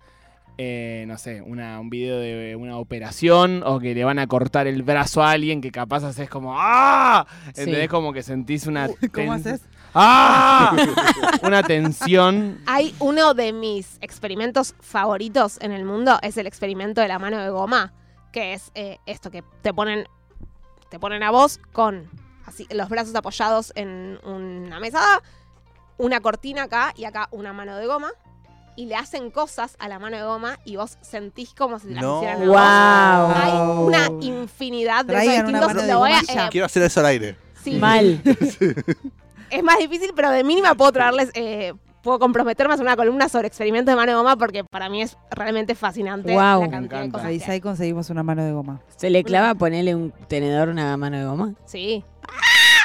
eh, 0.58 1.06
no 1.08 1.18
sé, 1.18 1.42
una, 1.42 1.80
un 1.80 1.90
video 1.90 2.20
de 2.20 2.56
una 2.56 2.78
operación 2.78 3.64
o 3.66 3.80
que 3.80 3.94
le 3.94 4.04
van 4.04 4.20
a 4.20 4.28
cortar 4.28 4.68
el 4.68 4.84
brazo 4.84 5.24
a 5.24 5.32
alguien 5.32 5.62
que 5.62 5.72
capaz 5.72 6.04
haces 6.04 6.30
como 6.30 6.56
¡Ah! 6.58 7.26
Sí. 7.54 7.88
Como 7.88 8.14
que 8.14 8.24
sentís 8.24 8.68
una... 8.68 8.90
¿Cómo 9.14 9.34
haces? 9.34 9.62
¡Ah! 9.94 10.76
una 11.44 11.64
tensión. 11.64 12.60
Hay 12.66 12.96
uno 13.00 13.34
de 13.34 13.54
mis 13.54 13.98
experimentos 14.02 14.76
favoritos 14.80 15.60
en 15.62 15.72
el 15.72 15.86
mundo, 15.86 16.20
es 16.22 16.38
el 16.38 16.48
experimento 16.48 17.02
de 17.02 17.08
la 17.08 17.20
mano 17.20 17.40
de 17.40 17.50
goma, 17.50 17.94
que 18.32 18.54
es 18.54 18.72
eh, 18.76 19.00
esto 19.06 19.32
que 19.32 19.44
te 19.62 19.74
ponen, 19.74 20.08
te 20.90 21.00
ponen 21.00 21.24
a 21.24 21.32
vos 21.32 21.60
con 21.74 22.10
así, 22.46 22.68
los 22.72 22.90
brazos 22.90 23.14
apoyados 23.16 23.72
en 23.76 24.20
una 24.24 24.80
mesada, 24.80 25.22
una 25.98 26.20
cortina 26.22 26.64
acá 26.64 26.94
y 26.96 27.06
acá 27.06 27.28
una 27.32 27.54
mano 27.54 27.76
de 27.78 27.86
goma. 27.88 28.12
Y 28.76 28.86
le 28.86 28.96
hacen 28.96 29.32
cosas 29.32 29.76
a 29.80 29.88
la 29.88 29.98
mano 29.98 30.18
de 30.18 30.24
goma 30.24 30.60
y 30.64 30.76
vos 30.76 31.00
sentís 31.02 31.52
como 31.56 31.80
si 31.80 31.88
te 31.88 31.94
las 31.96 32.04
No. 32.04 32.18
hicieran 32.18 32.44
a 32.44 32.46
vos. 32.46 32.56
Wow. 32.56 33.44
Hay 33.44 33.86
una 33.88 34.24
infinidad 34.24 35.04
de 35.04 35.14
esos 35.14 35.26
Traigan 35.26 35.48
una 35.48 35.60
distintos. 35.62 35.84
mano 35.88 36.08
de 36.08 36.14
a, 36.14 36.46
eh, 36.46 36.50
Quiero 36.52 36.66
hacer 36.68 36.84
eso 36.84 37.00
al 37.00 37.06
aire. 37.08 37.36
sí. 37.64 37.72
Mal. 37.78 38.22
Es 39.50 39.64
más 39.64 39.78
difícil, 39.80 40.12
pero 40.16 40.30
de 40.30 40.44
mínima 40.44 40.76
puedo 40.76 40.92
traerles, 40.92 41.32
eh, 41.34 41.74
puedo 42.08 42.20
comprometerme 42.20 42.72
a 42.72 42.76
hacer 42.76 42.86
una 42.86 42.96
columna 42.96 43.28
sobre 43.30 43.48
experimentos 43.48 43.92
de 43.92 43.96
mano 43.98 44.12
de 44.14 44.18
goma 44.18 44.36
porque 44.38 44.64
para 44.64 44.90
mí 44.90 45.02
es 45.02 45.18
realmente 45.30 45.76
fascinante 45.76 46.32
Guau. 46.34 46.62
la 46.62 46.66
Me 46.68 46.72
cantidad 46.72 47.00
de 47.00 47.06
encanta. 47.06 47.18
cosas 47.20 47.28
Ahí, 47.28 47.38
que 47.40 47.44
hay. 47.46 47.52
ahí 47.52 47.62
conseguimos 47.62 48.10
una 48.10 48.24
mano 48.24 48.44
de 48.46 48.52
goma. 48.54 48.82
¿Se 48.96 49.10
le 49.10 49.24
clava 49.24 49.54
ponerle 49.56 49.94
un 49.94 50.12
tenedor 50.28 50.70
a 50.70 50.72
una 50.72 50.96
mano 50.98 51.18
de 51.18 51.26
goma? 51.26 51.54
Sí. 51.66 52.04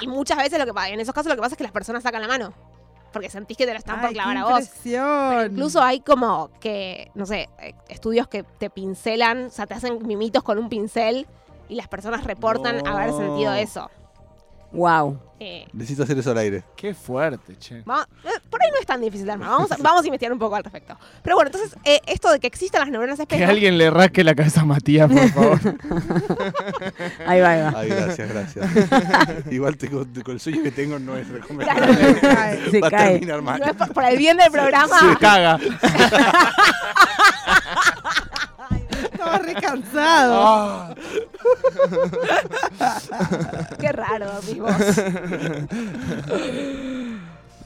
Y 0.00 0.08
muchas 0.08 0.36
veces 0.38 0.58
lo 0.58 0.66
que 0.66 0.74
pasa, 0.74 0.88
en 0.88 0.98
esos 1.00 1.14
casos 1.14 1.28
lo 1.30 1.36
que 1.36 1.40
pasa 1.42 1.54
es 1.54 1.56
que 1.58 1.62
las 1.64 1.72
personas 1.72 2.02
sacan 2.02 2.20
la 2.22 2.28
mano. 2.28 2.52
Porque 3.12 3.28
sentís 3.30 3.56
que 3.56 3.66
te 3.66 3.72
la 3.72 3.78
están 3.78 4.00
por 4.00 4.08
Ay, 4.08 4.14
clavar 4.14 4.34
qué 4.34 4.40
a 4.40 4.44
vos. 4.44 4.70
Pero 4.82 5.44
incluso 5.46 5.82
hay 5.82 6.00
como 6.00 6.50
que, 6.60 7.10
no 7.14 7.26
sé, 7.26 7.48
eh, 7.60 7.74
estudios 7.88 8.26
que 8.26 8.42
te 8.42 8.70
pincelan, 8.70 9.46
o 9.46 9.50
sea, 9.50 9.66
te 9.66 9.74
hacen 9.74 10.04
mimitos 10.06 10.42
con 10.42 10.58
un 10.58 10.68
pincel 10.68 11.26
y 11.68 11.74
las 11.76 11.88
personas 11.88 12.24
reportan 12.24 12.86
haber 12.86 13.12
sentido 13.12 13.52
eso. 13.52 13.90
Wow. 14.72 15.18
Eh, 15.38 15.66
Necesito 15.74 16.04
hacer 16.04 16.18
eso 16.18 16.30
al 16.30 16.38
aire. 16.38 16.64
Qué 16.74 16.94
fuerte, 16.94 17.56
che. 17.58 17.82
vamos- 17.84 18.06
eh, 18.24 18.28
por 18.52 18.62
ahí 18.62 18.68
no 18.70 18.78
es 18.78 18.86
tan 18.86 19.00
difícil 19.00 19.26
de 19.26 19.32
armar. 19.32 19.48
Vamos 19.48 19.72
a, 19.72 19.76
vamos 19.80 20.02
a 20.04 20.06
investigar 20.06 20.32
un 20.32 20.38
poco 20.38 20.54
al 20.54 20.62
respecto. 20.62 20.96
Pero 21.22 21.34
bueno, 21.36 21.48
entonces, 21.52 21.76
eh, 21.84 22.00
esto 22.06 22.30
de 22.30 22.38
que 22.38 22.46
existan 22.46 22.80
las 22.82 22.90
neuronas 22.90 23.16
Que 23.16 23.22
espejo. 23.22 23.50
alguien 23.50 23.78
le 23.78 23.90
rasque 23.90 24.22
la 24.22 24.34
cabeza 24.34 24.60
a 24.60 24.64
Matías, 24.64 25.10
por 25.10 25.28
favor. 25.30 25.58
Ahí 27.26 27.40
va, 27.40 27.50
ahí 27.50 27.62
va. 27.62 27.72
Ay, 27.76 27.88
gracias, 27.88 28.28
gracias. 28.28 28.66
Igual 29.50 29.76
tengo, 29.76 30.04
con 30.22 30.34
el 30.34 30.40
sueño 30.40 30.62
que 30.62 30.70
tengo 30.70 30.98
no 30.98 31.16
es 31.16 31.26
recomendable. 31.28 32.18
Claro. 32.20 32.70
Se 32.70 32.80
Va 32.80 32.88
a 32.88 32.90
cae. 32.90 33.10
terminar 33.12 33.40
mal. 33.42 33.58
No 33.60 33.66
es 33.66 33.72
por, 33.76 33.92
por 33.92 34.04
el 34.04 34.18
bien 34.18 34.36
del 34.36 34.50
programa. 34.52 34.98
Se 34.98 35.16
caga. 35.18 35.58
Estaba 39.12 39.38
re 39.38 39.54
cansado. 39.54 40.42
Ah. 40.44 40.94
Qué 43.80 43.92
raro, 43.92 44.26
mi 44.48 44.60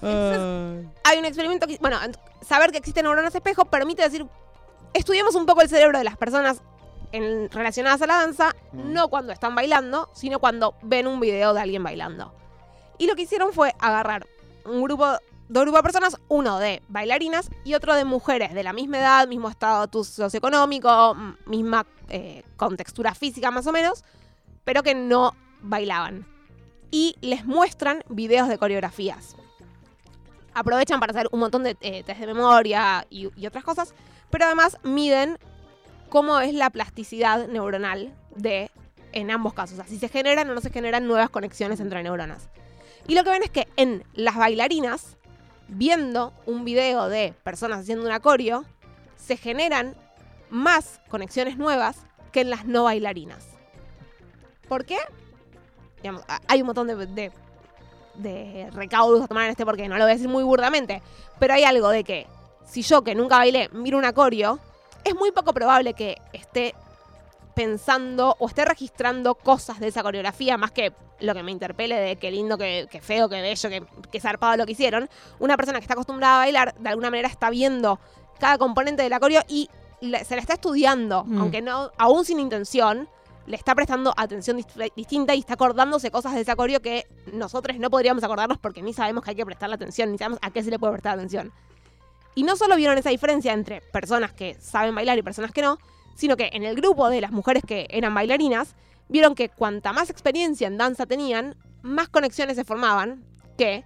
voz. 0.01 0.87
Hay 1.05 1.19
un 1.19 1.25
experimento 1.25 1.67
que, 1.67 1.79
bueno, 1.79 1.99
saber 2.47 2.71
que 2.73 2.79
existen 2.79 3.05
neuronas 3.05 3.35
espejo 3.35 3.65
permite 3.67 4.03
decir, 4.03 4.27
estudiemos 4.95 5.35
un 5.35 5.47
poco 5.47 5.63
el 5.63 5.69
cerebro 5.69 5.99
de 5.99 6.05
las 6.05 6.17
personas 6.17 6.61
en- 7.13 7.51
relacionadas 7.51 8.03
a 8.03 8.07
la 8.07 8.17
danza, 8.17 8.55
Mm. 8.73 8.93
no 8.93 9.09
cuando 9.09 9.33
están 9.33 9.55
bailando, 9.55 10.09
sino 10.13 10.39
cuando 10.39 10.75
ven 10.83 11.07
un 11.07 11.21
video 11.21 11.55
de 11.55 11.61
alguien 11.61 11.83
bailando. 11.83 12.33
Y 12.99 13.07
lo 13.07 13.15
que 13.15 13.23
hicieron 13.23 13.53
fue 13.53 13.75
agarrar 13.79 14.27
un 14.65 14.83
grupo, 14.83 15.07
dos 15.49 15.63
grupos 15.63 15.79
de 15.79 15.83
personas, 15.83 16.17
uno 16.29 16.59
de 16.59 16.83
bailarinas 16.89 17.51
y 17.65 17.75
otro 17.75 17.95
de 17.95 18.05
mujeres 18.05 18.55
de 18.55 18.63
la 18.65 18.73
misma 18.73 18.99
edad, 18.99 19.29
mismo 19.29 19.49
estatus 19.49 20.09
socioeconómico, 20.09 21.15
misma 21.47 21.87
eh, 22.09 22.43
contextura 22.57 23.15
física 23.15 23.51
más 23.51 23.67
o 23.67 23.73
menos, 23.73 24.05
pero 24.65 24.83
que 24.83 24.95
no 24.95 25.35
bailaban. 25.61 26.27
Y 26.91 27.17
les 27.21 27.45
muestran 27.45 28.03
videos 28.09 28.49
de 28.49 28.59
coreografías. 28.59 29.37
Aprovechan 30.57 31.01
para 31.01 31.11
hacer 31.11 31.29
un 31.33 31.41
montón 31.41 31.65
de 31.65 31.77
eh, 31.83 32.03
test 32.03 32.19
de 32.19 32.27
memoria 32.27 33.07
y, 33.11 33.27
otras 33.47 33.63
cosas, 33.63 33.93
pero 34.31 34.47
además 34.47 34.79
miden 34.83 35.37
cómo 36.09 36.41
es 36.41 36.55
la 36.55 36.71
plasticidad 36.71 37.47
neuronal 37.47 38.15
de 38.35 38.71
en 39.13 39.31
ambos 39.31 39.53
casos. 39.53 39.75
O 39.75 39.83
sea, 39.83 39.87
si 39.87 39.99
se 39.99 40.09
generan 40.09 40.49
o 40.49 40.55
no 40.55 40.63
se 40.63 40.71
generan 40.71 41.07
nuevas 41.07 41.29
conexiones 41.29 41.79
entre 41.79 42.03
neuronas. 42.03 42.49
Y 43.07 43.15
lo 43.15 43.23
que 43.23 43.31
ven 43.31 43.43
es 43.43 43.51
que 43.51 43.69
en 43.77 44.03
las 44.15 44.37
bailarinas, 44.37 45.19
viendo 45.69 46.33
un 46.47 46.65
video 46.65 47.11
de 47.11 47.35
personas 47.43 47.81
haciendo 47.81 48.07
una 48.07 48.21
coreo, 48.21 48.65
se 49.17 49.37
generan 49.37 49.95
más 50.49 51.03
conexiones 51.09 51.59
nuevas 51.59 51.99
que 52.33 52.41
en 52.41 52.49
las 52.49 52.65
no 52.65 52.85
bailarinas. 52.85 53.47
¿Por 54.69 54.87
qué? 54.87 54.97
Hay 56.49 56.61
un 56.63 56.67
montón 56.67 56.87
de- 56.87 57.31
de 58.19 58.69
recaudos 58.73 59.23
a 59.25 59.29
tomar 59.29 59.45
en 59.45 59.51
este 59.51 59.65
porque 59.67 59.89
no 59.89 59.97
lo 59.97 60.05
voy 60.05 60.11
a 60.13 60.15
decir 60.15 60.29
muy 60.29 60.45
burdamente, 60.45 61.03
pero 61.39 61.55
hay 61.55 61.65
algo 61.65 61.89
de 61.89 62.05
que 62.05 62.27
si 62.65 62.83
yo 62.83 63.03
que 63.03 63.15
nunca 63.15 63.37
bailé 63.39 63.69
miro 63.73 63.99
una 63.99 64.13
coreo, 64.13 64.59
es 65.05 65.15
muy 65.15 65.31
poco 65.33 65.53
probable 65.53 65.95
que 65.95 66.21
esté 66.33 66.75
pensando 67.55 68.37
o 68.39 68.49
esté 68.49 68.65
registrando 68.65 69.35
cosas 69.35 69.81
de 69.81 69.89
esa 69.89 70.03
coreografía 70.03 70.57
más 70.59 70.73
que 70.73 70.93
lo 71.21 71.33
que 71.35 71.43
me 71.43 71.51
interpele 71.51 71.97
de 71.97 72.17
qué 72.17 72.31
lindo, 72.31 72.59
qué, 72.59 72.87
qué 72.91 73.01
feo, 73.01 73.29
qué 73.29 73.41
bello, 73.41 73.69
qué, 73.71 73.83
qué 74.11 74.21
zarpado 74.21 74.57
lo 74.59 74.67
que 74.67 74.73
hicieron. 74.73 75.09
Una 75.39 75.57
persona 75.57 75.79
que 75.79 75.85
está 75.85 75.95
acostumbrada 75.95 76.37
a 76.37 76.39
bailar, 76.39 76.75
de 76.75 76.89
alguna 76.91 77.09
manera 77.09 77.29
está 77.29 77.49
viendo 77.49 77.99
cada 78.39 78.59
componente 78.59 79.03
de 79.03 79.09
la 79.09 79.19
coreo 79.19 79.43
y 79.49 79.71
se 80.01 80.35
la 80.37 80.41
está 80.43 80.55
estudiando, 80.55 81.25
Mm. 81.25 81.41
aunque 81.41 81.63
no, 81.63 81.91
aún 81.97 82.27
sin 82.27 82.39
intención, 82.39 83.09
le 83.47 83.57
está 83.57 83.75
prestando 83.75 84.13
atención 84.17 84.59
dist- 84.59 84.93
distinta 84.95 85.35
y 85.35 85.41
está 85.41 85.55
acordándose 85.55 86.11
cosas 86.11 86.35
de 86.35 86.41
esa 86.41 86.57
coreo 86.57 86.81
que 86.81 87.07
nosotros 87.33 87.79
no 87.79 87.91
podríamos 87.91 88.23
acordarnos 88.25 88.59
porque 88.59 88.83
ni 88.83 88.93
sabemos 88.93 89.23
que 89.25 89.31
hay 89.31 89.37
que 89.37 89.47
prestarle 89.47 89.77
atención, 89.77 90.13
ni 90.13 90.19
sabemos 90.19 90.39
a 90.43 90.51
qué 90.51 90.63
se 90.63 90.71
le 90.71 90.79
puede 90.79 90.93
prestar 90.95 91.15
atención. 91.15 91.53
Y 92.35 92.43
no 92.43 92.57
solo 92.57 92.77
vieron 92.77 92.99
esa 92.99 93.11
diferencia 93.11 93.53
entre 93.53 93.81
personas 93.81 94.33
que 94.33 94.57
saben 94.61 94.95
bailar 94.95 95.17
y 95.17 95.23
personas 95.23 95.53
que 95.53 95.63
no, 95.63 95.79
sino 96.17 96.37
que 96.37 96.51
en 96.53 96.65
el 96.65 96.77
grupo 96.77 97.09
de 97.09 97.21
las 97.21 97.31
mujeres 97.31 97.63
que 97.67 97.87
eran 97.91 98.15
bailarinas, 98.15 98.75
vieron 99.09 99.35
que 99.35 99.49
cuanta 99.49 99.93
más 99.93 100.11
experiencia 100.11 100.67
en 100.67 100.77
danza 100.77 101.07
tenían, 101.07 101.57
más 101.83 102.09
conexiones 102.09 102.57
se 102.57 102.65
formaban 102.65 103.25
que 103.57 103.85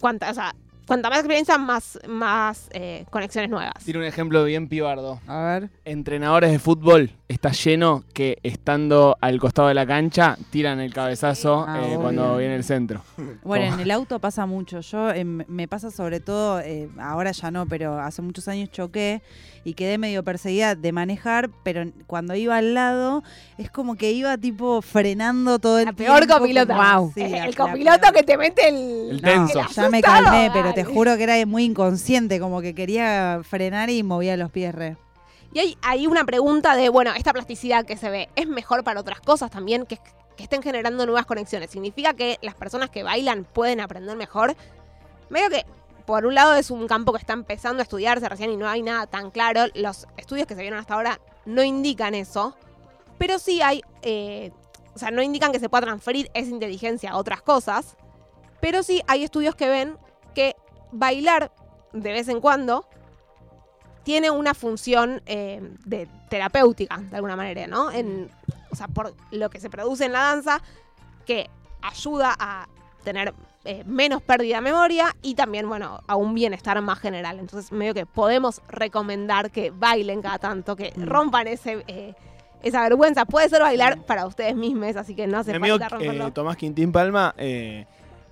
cuanta, 0.00 0.30
o 0.30 0.34
sea, 0.34 0.54
cuanta 0.86 1.08
más 1.10 1.18
experiencia, 1.18 1.58
más, 1.58 1.98
más 2.08 2.68
eh, 2.72 3.04
conexiones 3.10 3.50
nuevas. 3.50 3.74
Tiene 3.84 4.00
un 4.00 4.06
ejemplo 4.06 4.44
bien 4.44 4.68
pibardo. 4.68 5.20
A 5.26 5.38
ver. 5.42 5.70
Entrenadores 5.84 6.50
de 6.52 6.58
fútbol 6.58 7.10
está 7.28 7.50
lleno 7.52 8.04
que 8.14 8.38
estando 8.42 9.16
al 9.20 9.38
costado 9.40 9.68
de 9.68 9.74
la 9.74 9.86
cancha 9.86 10.36
tiran 10.50 10.78
el 10.80 10.92
cabezazo 10.94 11.64
Ah, 11.66 11.80
eh, 11.82 11.96
cuando 12.00 12.36
viene 12.36 12.54
el 12.56 12.64
centro. 12.64 13.02
Bueno, 13.42 13.74
en 13.74 13.80
el 13.80 13.90
auto 13.90 14.18
pasa 14.20 14.46
mucho. 14.46 14.80
Yo 14.80 15.10
em, 15.10 15.42
me 15.48 15.66
pasa 15.68 15.90
sobre 15.90 16.20
todo, 16.20 16.60
eh, 16.60 16.88
ahora 17.00 17.32
ya 17.32 17.50
no, 17.50 17.66
pero 17.66 17.98
hace 17.98 18.22
muchos 18.22 18.46
años 18.48 18.70
choqué 18.70 19.22
y 19.64 19.74
quedé 19.74 19.98
medio 19.98 20.22
perseguida 20.22 20.76
de 20.76 20.92
manejar, 20.92 21.50
pero 21.64 21.82
cuando 22.06 22.36
iba 22.36 22.56
al 22.56 22.74
lado 22.74 23.24
es 23.58 23.68
como 23.70 23.96
que 23.96 24.12
iba 24.12 24.38
tipo 24.38 24.80
frenando 24.82 25.58
todo 25.58 25.80
el 25.80 25.86
La 25.86 25.92
peor 25.92 26.26
copiloto. 26.28 26.72
como- 26.74 26.86
Wow. 27.00 27.12
Sí, 27.14 27.22
el 27.24 27.32
la- 27.32 27.46
la 27.46 27.52
copiloto 27.52 28.00
peor. 28.00 28.14
que 28.14 28.22
te 28.22 28.36
mete 28.38 28.68
el... 28.68 29.08
El 29.10 29.22
tenso. 29.22 29.60
Ya 29.74 29.88
me 29.88 30.00
calmé, 30.00 30.50
pero 30.52 30.72
te 30.76 30.84
juro 30.84 31.16
que 31.16 31.22
era 31.22 31.46
muy 31.46 31.64
inconsciente, 31.64 32.38
como 32.38 32.60
que 32.60 32.74
quería 32.74 33.40
frenar 33.42 33.88
y 33.88 34.02
movía 34.02 34.36
los 34.36 34.50
pies 34.50 34.74
re. 34.74 34.98
Y 35.54 35.58
hay, 35.58 35.78
hay 35.80 36.06
una 36.06 36.22
pregunta 36.26 36.76
de, 36.76 36.90
bueno, 36.90 37.14
esta 37.16 37.32
plasticidad 37.32 37.86
que 37.86 37.96
se 37.96 38.10
ve, 38.10 38.28
¿es 38.36 38.46
mejor 38.46 38.84
para 38.84 39.00
otras 39.00 39.22
cosas 39.22 39.50
también? 39.50 39.86
Que, 39.86 39.98
que 40.36 40.42
estén 40.42 40.62
generando 40.62 41.06
nuevas 41.06 41.24
conexiones. 41.24 41.70
¿Significa 41.70 42.12
que 42.12 42.38
las 42.42 42.54
personas 42.54 42.90
que 42.90 43.02
bailan 43.02 43.44
pueden 43.44 43.80
aprender 43.80 44.18
mejor? 44.18 44.54
Medio 45.30 45.48
que, 45.48 45.64
por 46.04 46.26
un 46.26 46.34
lado, 46.34 46.54
es 46.54 46.70
un 46.70 46.86
campo 46.86 47.12
que 47.12 47.20
está 47.20 47.32
empezando 47.32 47.80
a 47.80 47.84
estudiarse 47.84 48.28
recién 48.28 48.50
y 48.50 48.58
no 48.58 48.68
hay 48.68 48.82
nada 48.82 49.06
tan 49.06 49.30
claro. 49.30 49.64
Los 49.74 50.06
estudios 50.18 50.46
que 50.46 50.54
se 50.54 50.60
vieron 50.60 50.78
hasta 50.78 50.92
ahora 50.92 51.20
no 51.46 51.62
indican 51.62 52.14
eso. 52.14 52.54
Pero 53.16 53.38
sí 53.38 53.62
hay, 53.62 53.80
eh, 54.02 54.50
o 54.94 54.98
sea, 54.98 55.10
no 55.10 55.22
indican 55.22 55.52
que 55.52 55.58
se 55.58 55.70
pueda 55.70 55.86
transferir 55.86 56.30
esa 56.34 56.50
inteligencia 56.50 57.12
a 57.12 57.16
otras 57.16 57.40
cosas. 57.40 57.96
Pero 58.60 58.82
sí 58.82 59.00
hay 59.06 59.24
estudios 59.24 59.54
que 59.54 59.70
ven 59.70 59.96
que 60.34 60.54
bailar 60.98 61.52
de 61.92 62.12
vez 62.12 62.28
en 62.28 62.40
cuando 62.40 62.86
tiene 64.02 64.30
una 64.30 64.54
función 64.54 65.20
eh, 65.26 65.60
de 65.84 66.08
terapéutica, 66.28 66.98
de 66.98 67.16
alguna 67.16 67.36
manera, 67.36 67.66
¿no? 67.66 67.90
En, 67.90 68.30
o 68.70 68.76
sea, 68.76 68.86
por 68.88 69.14
lo 69.32 69.50
que 69.50 69.58
se 69.60 69.68
produce 69.70 70.04
en 70.04 70.12
la 70.12 70.20
danza, 70.20 70.60
que 71.24 71.50
ayuda 71.82 72.34
a 72.38 72.68
tener 73.02 73.34
eh, 73.64 73.82
menos 73.84 74.22
pérdida 74.22 74.56
de 74.56 74.62
memoria 74.62 75.16
y 75.22 75.34
también, 75.34 75.68
bueno, 75.68 76.00
a 76.06 76.14
un 76.14 76.34
bienestar 76.34 76.80
más 76.82 77.00
general. 77.00 77.40
Entonces, 77.40 77.72
medio 77.72 77.94
que 77.94 78.06
podemos 78.06 78.62
recomendar 78.68 79.50
que 79.50 79.70
bailen 79.72 80.22
cada 80.22 80.38
tanto, 80.38 80.76
que 80.76 80.92
Mm. 80.96 81.02
rompan 81.04 81.48
ese, 81.48 81.84
eh, 81.88 82.14
esa 82.62 82.82
vergüenza. 82.82 83.24
Puede 83.24 83.48
ser 83.48 83.60
bailar 83.62 84.02
para 84.06 84.26
ustedes 84.26 84.54
mismos, 84.54 84.94
así 84.96 85.16
que 85.16 85.26
no 85.26 85.38
hace 85.38 85.50
Mi 85.50 85.56
amigo 85.56 85.78
falta 85.78 85.86
eh, 85.86 85.98
romperlo. 85.98 86.32
Tomás 86.32 86.56
Quintín 86.56 86.92
Palma 86.92 87.34
eh, 87.38 87.86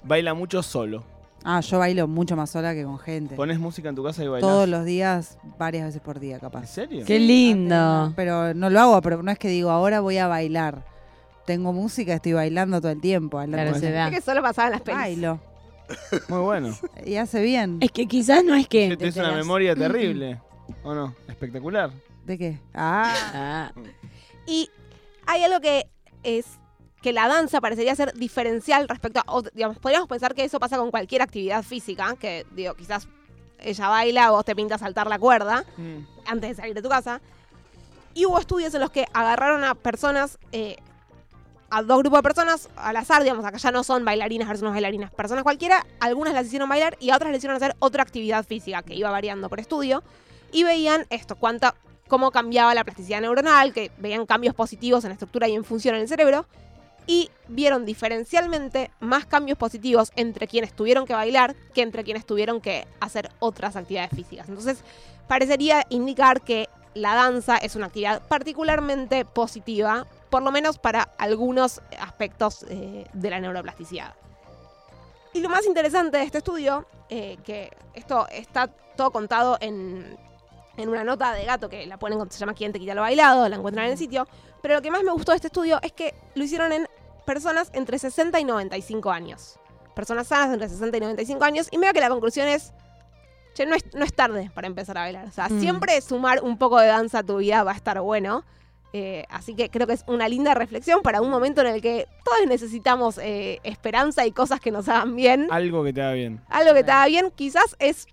baila 0.04 0.34
mucho 0.34 0.62
solo. 0.62 1.02
Ah, 1.46 1.60
yo 1.60 1.78
bailo 1.78 2.08
mucho 2.08 2.36
más 2.36 2.48
sola 2.50 2.72
que 2.74 2.84
con 2.84 2.98
gente. 2.98 3.36
Pones 3.36 3.58
música 3.58 3.90
en 3.90 3.94
tu 3.94 4.02
casa 4.02 4.24
y 4.24 4.28
bailas. 4.28 4.50
Todos 4.50 4.66
los 4.68 4.84
días, 4.86 5.38
varias 5.58 5.84
veces 5.84 6.00
por 6.00 6.18
día, 6.18 6.36
¿En 6.36 6.40
capaz. 6.40 6.66
serio? 6.66 7.04
Qué 7.06 7.18
lindo. 7.20 8.12
Pero 8.16 8.54
no 8.54 8.70
lo 8.70 8.80
hago, 8.80 9.02
pero 9.02 9.22
no 9.22 9.30
es 9.30 9.38
que 9.38 9.48
digo, 9.48 9.70
ahora 9.70 10.00
voy 10.00 10.16
a 10.18 10.26
bailar. 10.26 10.86
Tengo 11.46 11.74
música, 11.74 12.14
estoy 12.14 12.32
bailando 12.32 12.80
todo 12.80 12.92
el 12.92 13.00
tiempo. 13.02 13.36
bailando 13.36 13.56
Claro, 13.58 13.70
todo 13.72 13.80
se 13.80 13.90
da. 13.92 14.08
Es 14.08 14.14
que 14.14 14.20
solo 14.22 14.40
pasaba 14.40 14.68
en 14.68 14.72
las 14.72 14.80
pelis. 14.80 14.98
Bailo. 14.98 15.40
Muy 16.28 16.38
bueno. 16.40 16.74
Y 17.04 17.16
hace 17.16 17.42
bien. 17.42 17.76
Es 17.82 17.92
que 17.92 18.06
quizás 18.06 18.42
no 18.42 18.54
es 18.54 18.66
que. 18.66 18.96
Tienes 18.96 19.12
te 19.14 19.20
una 19.20 19.28
enterás. 19.28 19.36
memoria 19.46 19.76
terrible. 19.76 20.40
¿O 20.82 20.94
no? 20.94 21.14
Espectacular. 21.28 21.90
¿De 22.24 22.38
qué? 22.38 22.58
Ah, 22.72 23.12
Ah, 23.34 23.72
Y 24.46 24.70
hay 25.26 25.42
algo 25.42 25.60
que 25.60 25.86
es 26.22 26.46
que 27.04 27.12
la 27.12 27.28
danza 27.28 27.60
parecería 27.60 27.94
ser 27.94 28.14
diferencial 28.14 28.88
respecto 28.88 29.20
a, 29.20 29.42
digamos, 29.52 29.78
podríamos 29.78 30.08
pensar 30.08 30.34
que 30.34 30.42
eso 30.42 30.58
pasa 30.58 30.78
con 30.78 30.90
cualquier 30.90 31.20
actividad 31.20 31.62
física, 31.62 32.16
que 32.18 32.46
digo, 32.52 32.72
quizás 32.72 33.08
ella 33.58 33.88
baila, 33.88 34.30
vos 34.30 34.42
te 34.42 34.56
pintas 34.56 34.80
saltar 34.80 35.06
la 35.06 35.18
cuerda 35.18 35.66
Mm. 35.76 35.98
antes 36.24 36.48
de 36.48 36.54
salir 36.54 36.74
de 36.74 36.80
tu 36.80 36.88
casa. 36.88 37.20
Y 38.14 38.24
hubo 38.24 38.38
estudios 38.38 38.72
en 38.72 38.80
los 38.80 38.90
que 38.90 39.04
agarraron 39.12 39.64
a 39.64 39.74
personas, 39.74 40.38
eh, 40.52 40.76
a 41.68 41.82
dos 41.82 41.98
grupos 41.98 42.20
de 42.20 42.22
personas 42.22 42.70
al 42.74 42.96
azar, 42.96 43.22
digamos, 43.22 43.44
acá 43.44 43.58
ya 43.58 43.70
no 43.70 43.84
son 43.84 44.02
bailarinas 44.06 44.48
versus 44.48 44.64
no 44.64 44.70
bailarinas, 44.70 45.12
personas 45.12 45.44
cualquiera, 45.44 45.84
algunas 46.00 46.32
las 46.32 46.46
hicieron 46.46 46.70
bailar 46.70 46.96
y 47.00 47.10
a 47.10 47.16
otras 47.16 47.32
les 47.32 47.40
hicieron 47.40 47.56
hacer 47.56 47.76
otra 47.80 48.02
actividad 48.02 48.46
física 48.46 48.82
que 48.82 48.94
iba 48.94 49.10
variando 49.10 49.50
por 49.50 49.60
estudio 49.60 50.02
y 50.52 50.64
veían 50.64 51.04
esto, 51.10 51.36
cuánta, 51.36 51.74
cómo 52.08 52.30
cambiaba 52.30 52.74
la 52.74 52.82
plasticidad 52.82 53.20
neuronal, 53.20 53.74
que 53.74 53.90
veían 53.98 54.24
cambios 54.24 54.54
positivos 54.54 55.04
en 55.04 55.10
la 55.10 55.14
estructura 55.14 55.48
y 55.48 55.54
en 55.54 55.64
función 55.64 55.96
en 55.96 56.00
el 56.00 56.08
cerebro 56.08 56.46
y 57.06 57.30
vieron 57.48 57.84
diferencialmente 57.84 58.90
más 59.00 59.26
cambios 59.26 59.58
positivos 59.58 60.12
entre 60.16 60.46
quienes 60.46 60.74
tuvieron 60.74 61.06
que 61.06 61.12
bailar 61.12 61.54
que 61.74 61.82
entre 61.82 62.04
quienes 62.04 62.24
tuvieron 62.24 62.60
que 62.60 62.86
hacer 63.00 63.30
otras 63.40 63.76
actividades 63.76 64.10
físicas. 64.10 64.48
Entonces, 64.48 64.78
parecería 65.28 65.84
indicar 65.90 66.42
que 66.42 66.68
la 66.94 67.14
danza 67.14 67.56
es 67.56 67.76
una 67.76 67.86
actividad 67.86 68.22
particularmente 68.28 69.24
positiva, 69.24 70.06
por 70.30 70.42
lo 70.42 70.52
menos 70.52 70.78
para 70.78 71.02
algunos 71.18 71.80
aspectos 71.98 72.64
eh, 72.68 73.06
de 73.12 73.30
la 73.30 73.40
neuroplasticidad. 73.40 74.14
Y 75.32 75.40
lo 75.40 75.48
más 75.48 75.66
interesante 75.66 76.18
de 76.18 76.24
este 76.24 76.38
estudio, 76.38 76.86
eh, 77.08 77.36
que 77.44 77.70
esto 77.94 78.28
está 78.28 78.68
todo 78.68 79.10
contado 79.10 79.58
en, 79.60 80.16
en 80.76 80.88
una 80.88 81.04
nota 81.04 81.32
de 81.32 81.44
gato 81.44 81.68
que 81.68 81.86
la 81.86 81.98
ponen, 81.98 82.18
se 82.30 82.38
llama 82.38 82.54
¿Quién 82.54 82.72
te 82.72 82.78
quita 82.80 82.94
lo 82.94 83.02
bailado? 83.02 83.48
La 83.48 83.56
encuentran 83.56 83.86
en 83.86 83.92
el 83.92 83.98
sitio. 83.98 84.26
Pero 84.62 84.74
lo 84.74 84.82
que 84.82 84.90
más 84.90 85.02
me 85.02 85.12
gustó 85.12 85.32
de 85.32 85.36
este 85.36 85.48
estudio 85.48 85.78
es 85.82 85.92
que 85.92 86.14
lo 86.34 86.44
hicieron 86.44 86.72
en 86.72 86.88
personas 87.26 87.70
entre 87.74 87.98
60 87.98 88.38
y 88.40 88.44
95 88.44 89.10
años. 89.10 89.58
Personas 89.94 90.26
sanas 90.26 90.52
entre 90.52 90.68
60 90.68 90.96
y 90.96 91.00
95 91.00 91.44
años. 91.44 91.68
Y 91.70 91.78
me 91.78 91.92
que 91.92 92.00
la 92.00 92.08
conclusión 92.08 92.48
es, 92.48 92.72
che, 93.54 93.66
no 93.66 93.76
es, 93.76 93.84
no 93.94 94.04
es 94.04 94.12
tarde 94.14 94.50
para 94.54 94.66
empezar 94.66 94.98
a 94.98 95.02
bailar. 95.02 95.26
O 95.26 95.30
sea, 95.30 95.48
Mm. 95.48 95.60
siempre 95.60 96.00
sumar 96.00 96.42
un 96.42 96.58
poco 96.58 96.78
de 96.80 96.88
danza 96.88 97.20
a 97.20 97.22
tu 97.22 97.36
vida 97.36 97.62
va 97.62 97.72
a 97.72 97.76
estar 97.76 98.00
bueno. 98.00 98.44
Eh, 98.96 99.24
así 99.28 99.54
que 99.56 99.70
creo 99.70 99.86
que 99.88 99.92
es 99.94 100.04
una 100.06 100.28
linda 100.28 100.54
reflexión 100.54 101.02
para 101.02 101.20
un 101.20 101.28
momento 101.28 101.60
en 101.62 101.66
el 101.66 101.82
que 101.82 102.06
todos 102.24 102.38
necesitamos 102.46 103.18
eh, 103.18 103.58
esperanza 103.64 104.24
y 104.24 104.30
cosas 104.30 104.60
que 104.60 104.70
nos 104.70 104.88
hagan 104.88 105.16
bien. 105.16 105.48
Algo 105.50 105.82
que 105.82 105.92
te 105.92 106.00
haga 106.00 106.12
bien. 106.12 106.40
Algo 106.48 106.74
que 106.74 106.84
te 106.84 106.92
haga 106.92 107.06
bien, 107.06 107.32
quizás 107.34 107.74
es 107.80 108.06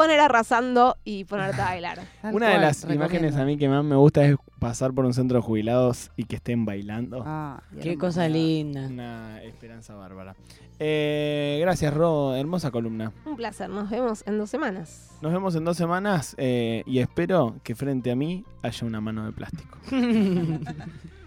poner 0.00 0.18
arrasando 0.18 0.96
y 1.04 1.24
ponerte 1.24 1.60
a 1.60 1.66
bailar. 1.66 1.98
Una 2.32 2.48
de 2.48 2.58
las 2.58 2.84
imágenes 2.84 3.36
a 3.36 3.44
mí 3.44 3.58
que 3.58 3.68
más 3.68 3.84
me 3.84 3.96
gusta 3.96 4.24
es 4.24 4.36
pasar 4.58 4.94
por 4.94 5.04
un 5.04 5.12
centro 5.12 5.36
de 5.36 5.42
jubilados 5.42 6.10
y 6.16 6.24
que 6.24 6.36
estén 6.36 6.64
bailando. 6.64 7.22
Ah, 7.26 7.62
qué 7.82 7.98
cosa 7.98 8.26
linda. 8.26 8.86
Una 8.86 9.42
esperanza 9.42 9.94
bárbara. 9.94 10.36
Eh, 10.78 11.58
gracias, 11.60 11.92
Ro. 11.92 12.34
Hermosa 12.34 12.70
columna. 12.70 13.12
Un 13.26 13.36
placer, 13.36 13.68
nos 13.68 13.90
vemos 13.90 14.24
en 14.26 14.38
dos 14.38 14.48
semanas. 14.48 15.10
Nos 15.20 15.34
vemos 15.34 15.54
en 15.54 15.66
dos 15.66 15.76
semanas 15.76 16.34
eh, 16.38 16.82
y 16.86 17.00
espero 17.00 17.56
que 17.62 17.74
frente 17.74 18.10
a 18.10 18.16
mí 18.16 18.46
haya 18.62 18.86
una 18.86 19.02
mano 19.02 19.26
de 19.26 19.32
plástico. 19.32 19.76